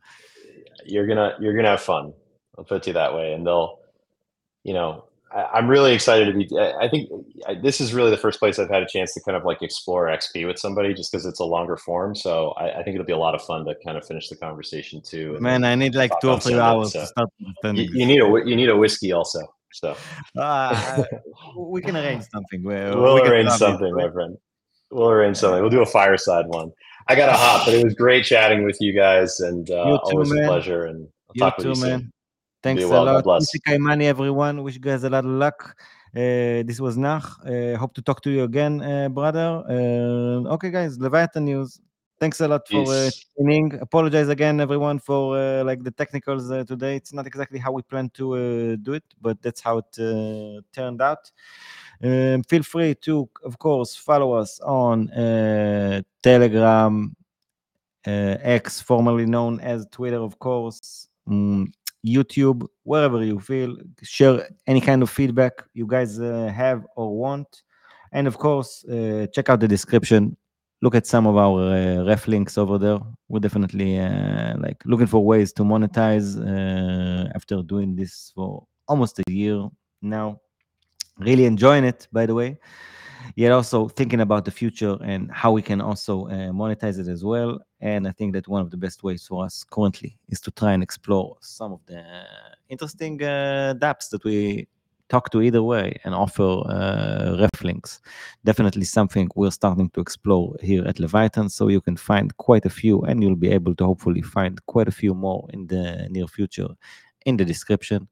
[0.84, 2.12] you're gonna you're gonna have fun.
[2.58, 3.80] I'll put it to you that way, and they'll,
[4.62, 5.04] you know,
[5.34, 6.48] I'm really excited to be.
[6.58, 7.10] I think
[7.46, 9.62] I, this is really the first place I've had a chance to kind of like
[9.62, 12.14] explore XP with somebody, just because it's a longer form.
[12.14, 14.36] So I, I think it'll be a lot of fun to kind of finish the
[14.36, 15.36] conversation too.
[15.40, 17.30] Man, I need like two or three hours so to start
[17.64, 19.40] You, you need a you need a whiskey also.
[19.72, 19.96] So
[20.38, 21.02] Uh,
[21.58, 22.62] we can arrange something.
[22.62, 23.58] Where we'll we arrange it.
[23.58, 24.36] something, my friend.
[24.92, 25.60] We'll arrange something.
[25.60, 26.70] We'll do a fireside one.
[27.08, 29.98] I got to hop, but it was great chatting with you guys, and uh, You
[29.98, 30.84] too, always a pleasure.
[30.86, 32.12] And I'll You talk with too, you soon.
[32.64, 33.04] Thanks Be a well.
[33.04, 33.42] Lot.
[33.42, 34.62] Isekai Money, everyone.
[34.62, 35.76] Wish you guys a lot of luck.
[36.16, 37.22] Uh, this was Nach.
[37.44, 39.62] Uh, hope to talk to you again, uh, brother.
[39.68, 41.78] Uh, okay, guys, Leviathan News.
[42.18, 43.78] Thanks a lot for uh, tuning.
[43.82, 46.96] Apologize again, everyone, for uh, like the technicals uh, today.
[46.96, 50.62] It's not exactly how we planned to uh, do it, but that's how it uh,
[50.72, 51.30] turned out.
[52.02, 57.14] Um, feel free to, of course, follow us on uh, Telegram,
[58.06, 61.70] uh, X, formerly known as Twitter, of course, mm,
[62.04, 63.76] YouTube, wherever you feel.
[64.02, 67.62] Share any kind of feedback you guys uh, have or want.
[68.12, 70.36] And of course, uh, check out the description.
[70.82, 72.98] Look at some of our uh, ref links over there.
[73.28, 79.18] We're definitely uh, like looking for ways to monetize uh, after doing this for almost
[79.18, 79.68] a year
[80.02, 80.40] now.
[81.18, 82.58] Really enjoying it, by the way
[83.36, 87.24] yet also thinking about the future and how we can also uh, monetize it as
[87.24, 87.60] well.
[87.80, 90.72] And I think that one of the best ways for us currently is to try
[90.72, 92.02] and explore some of the
[92.68, 94.68] interesting uh, dApps that we
[95.08, 98.00] talk to either way and offer uh, ref links.
[98.44, 101.48] Definitely something we're starting to explore here at Leviathan.
[101.50, 104.88] So you can find quite a few, and you'll be able to hopefully find quite
[104.88, 106.68] a few more in the near future
[107.24, 108.08] in the description.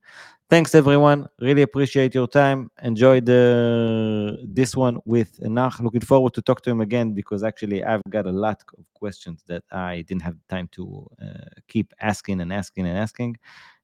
[0.53, 1.29] Thanks everyone.
[1.41, 2.71] Really appreciate your time.
[2.83, 5.81] Enjoy the this one with Nach.
[5.81, 9.43] Looking forward to talk to him again because actually I've got a lot of questions
[9.47, 11.27] that I didn't have time to uh,
[11.69, 13.39] keep asking and asking and asking.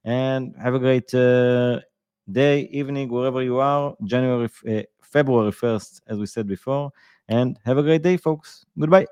[0.04, 1.80] And have a great uh,
[2.30, 3.94] day, evening, wherever you are.
[4.04, 6.92] January, uh, February first, as we said before.
[7.28, 8.66] And have a great day, folks.
[8.78, 9.06] Goodbye.